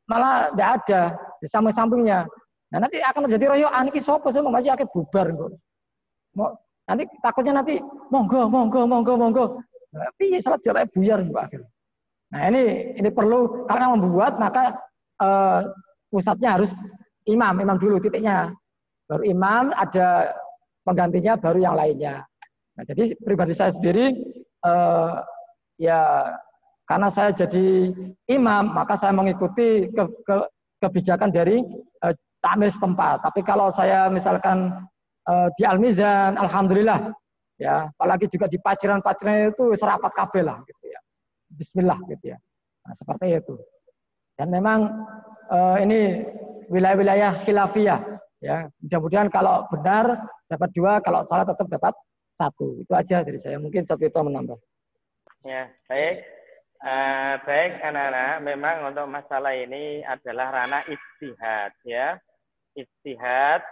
[0.08, 1.02] malah tidak ada
[1.42, 2.28] di samping-sampingnya.
[2.74, 5.52] Nah nanti akan terjadi royo aniki sopo sih masih akan bubar kok.
[6.84, 7.80] Nanti takutnya nanti
[8.12, 9.46] monggo monggo monggo monggo.
[9.94, 11.70] Tapi salat jalan buyar kok akhirnya.
[12.34, 12.64] Nah ini
[12.98, 14.74] ini perlu karena membuat maka
[15.22, 15.70] uh,
[16.10, 16.74] pusatnya harus
[17.30, 18.50] imam imam dulu titiknya.
[19.06, 20.34] Baru imam ada
[20.82, 22.26] penggantinya baru yang lainnya.
[22.74, 24.18] Nah jadi pribadi saya sendiri
[24.66, 25.22] uh,
[25.78, 26.34] ya
[26.90, 27.94] karena saya jadi
[28.34, 30.36] imam maka saya mengikuti ke, ke,
[30.82, 31.62] kebijakan dari
[32.02, 33.22] uh, takmir setempat.
[33.24, 34.84] Tapi kalau saya misalkan
[35.28, 37.12] uh, di Al-Mizan, alhamdulillah
[37.60, 41.00] ya, apalagi juga di paciran-paciran itu serapat kabel lah gitu ya.
[41.54, 42.38] Bismillah gitu ya.
[42.84, 43.56] Nah, seperti itu.
[44.34, 44.90] Dan memang
[45.54, 46.26] uh, ini
[46.68, 48.00] wilayah-wilayah khilafiyah
[48.42, 48.68] ya.
[48.82, 51.94] Mudah-mudahan kalau benar dapat dua, kalau salah tetap dapat
[52.34, 52.82] satu.
[52.82, 53.62] Itu aja dari saya.
[53.62, 54.58] Mungkin satu itu menambah.
[55.46, 56.26] Ya, baik.
[56.84, 62.20] Uh, baik anak-anak, memang untuk masalah ini adalah ranah istihad ya
[62.76, 63.64] istihad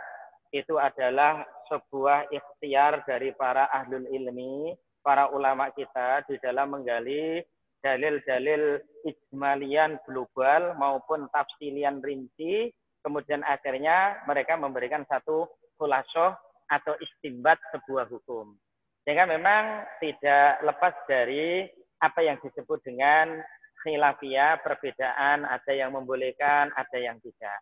[0.52, 7.39] itu adalah sebuah ikhtiar dari para ahlul ilmi, para ulama kita di dalam menggali
[7.82, 8.78] dalil-dalil
[9.08, 12.70] ijmalian global maupun tafsilian rinci,
[13.02, 15.49] kemudian akhirnya mereka memberikan satu
[15.82, 16.38] khulasoh
[16.70, 18.54] atau istimbat sebuah hukum.
[19.02, 21.66] Sehingga memang tidak lepas dari
[22.06, 23.41] apa yang disebut dengan
[23.82, 27.60] khilafiyah, perbedaan, ada yang membolehkan, ada yang tidak.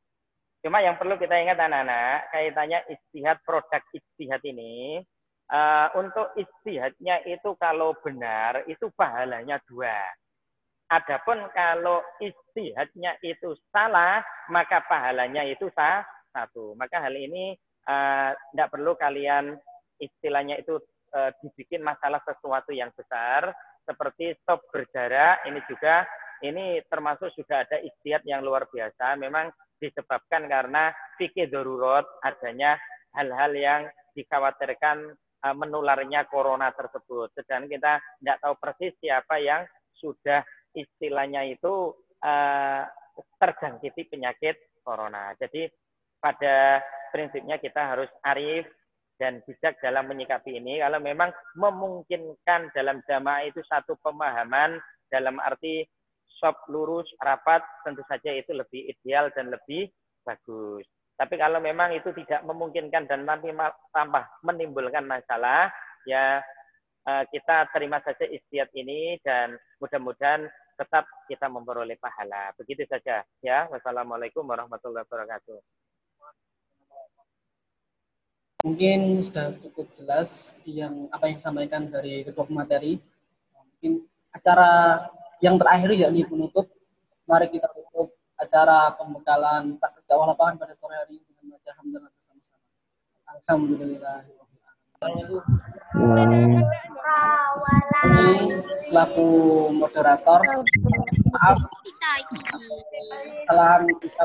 [0.59, 4.99] Cuma yang perlu kita ingat anak-anak, kaitannya istihad produk istihad ini,
[5.47, 10.03] uh, untuk istihadnya itu kalau benar, itu pahalanya dua.
[10.89, 14.19] Adapun kalau istihadnya itu salah,
[14.51, 16.03] maka pahalanya itu sah,
[16.35, 16.75] satu.
[16.75, 17.55] Maka hal ini
[18.51, 19.55] tidak uh, perlu kalian
[20.01, 20.75] istilahnya itu
[21.15, 23.53] uh, dibikin masalah sesuatu yang besar,
[23.87, 26.05] seperti stop berjarak, ini juga
[26.45, 29.19] ini termasuk sudah ada istihad yang luar biasa.
[29.19, 32.75] Memang disebabkan karena fikih darurat adanya
[33.15, 33.81] hal-hal yang
[34.13, 35.15] dikhawatirkan
[35.45, 37.31] uh, menularnya corona tersebut.
[37.35, 39.63] Sedang kita tidak tahu persis siapa yang
[39.99, 40.43] sudah
[40.75, 42.83] istilahnya itu uh,
[43.39, 45.35] terjangkiti penyakit corona.
[45.39, 45.67] Jadi
[46.19, 48.67] pada prinsipnya kita harus arif
[49.19, 50.79] dan bijak dalam menyikapi ini.
[50.79, 54.79] Kalau memang memungkinkan dalam jamaah itu satu pemahaman
[55.11, 55.83] dalam arti
[56.39, 59.91] shop lurus, rapat, tentu saja itu lebih ideal dan lebih
[60.23, 60.87] bagus.
[61.19, 63.51] Tapi kalau memang itu tidak memungkinkan dan nanti
[63.91, 65.67] tambah menimbulkan masalah,
[66.07, 66.39] ya
[67.03, 70.47] eh, kita terima saja istiad ini dan mudah-mudahan
[70.79, 72.55] tetap kita memperoleh pahala.
[72.55, 73.67] Begitu saja ya.
[73.67, 75.59] Wassalamualaikum warahmatullahi wabarakatuh.
[78.63, 82.99] Mungkin sudah cukup jelas yang apa yang disampaikan dari ketua materi.
[83.55, 84.03] Mungkin
[84.35, 85.03] acara
[85.39, 86.67] yang terakhir yakni penutup.
[87.29, 92.09] Mari kita tutup acara pembekalan praktek dakwah lapangan pada sore hari ini dengan baca hamdalah
[92.15, 92.65] bersama-sama.
[93.29, 94.19] Alhamdulillah.
[94.99, 96.59] Ini
[98.83, 99.27] selaku
[99.71, 100.43] moderator,
[101.31, 101.55] maaf,
[103.47, 104.23] salam kita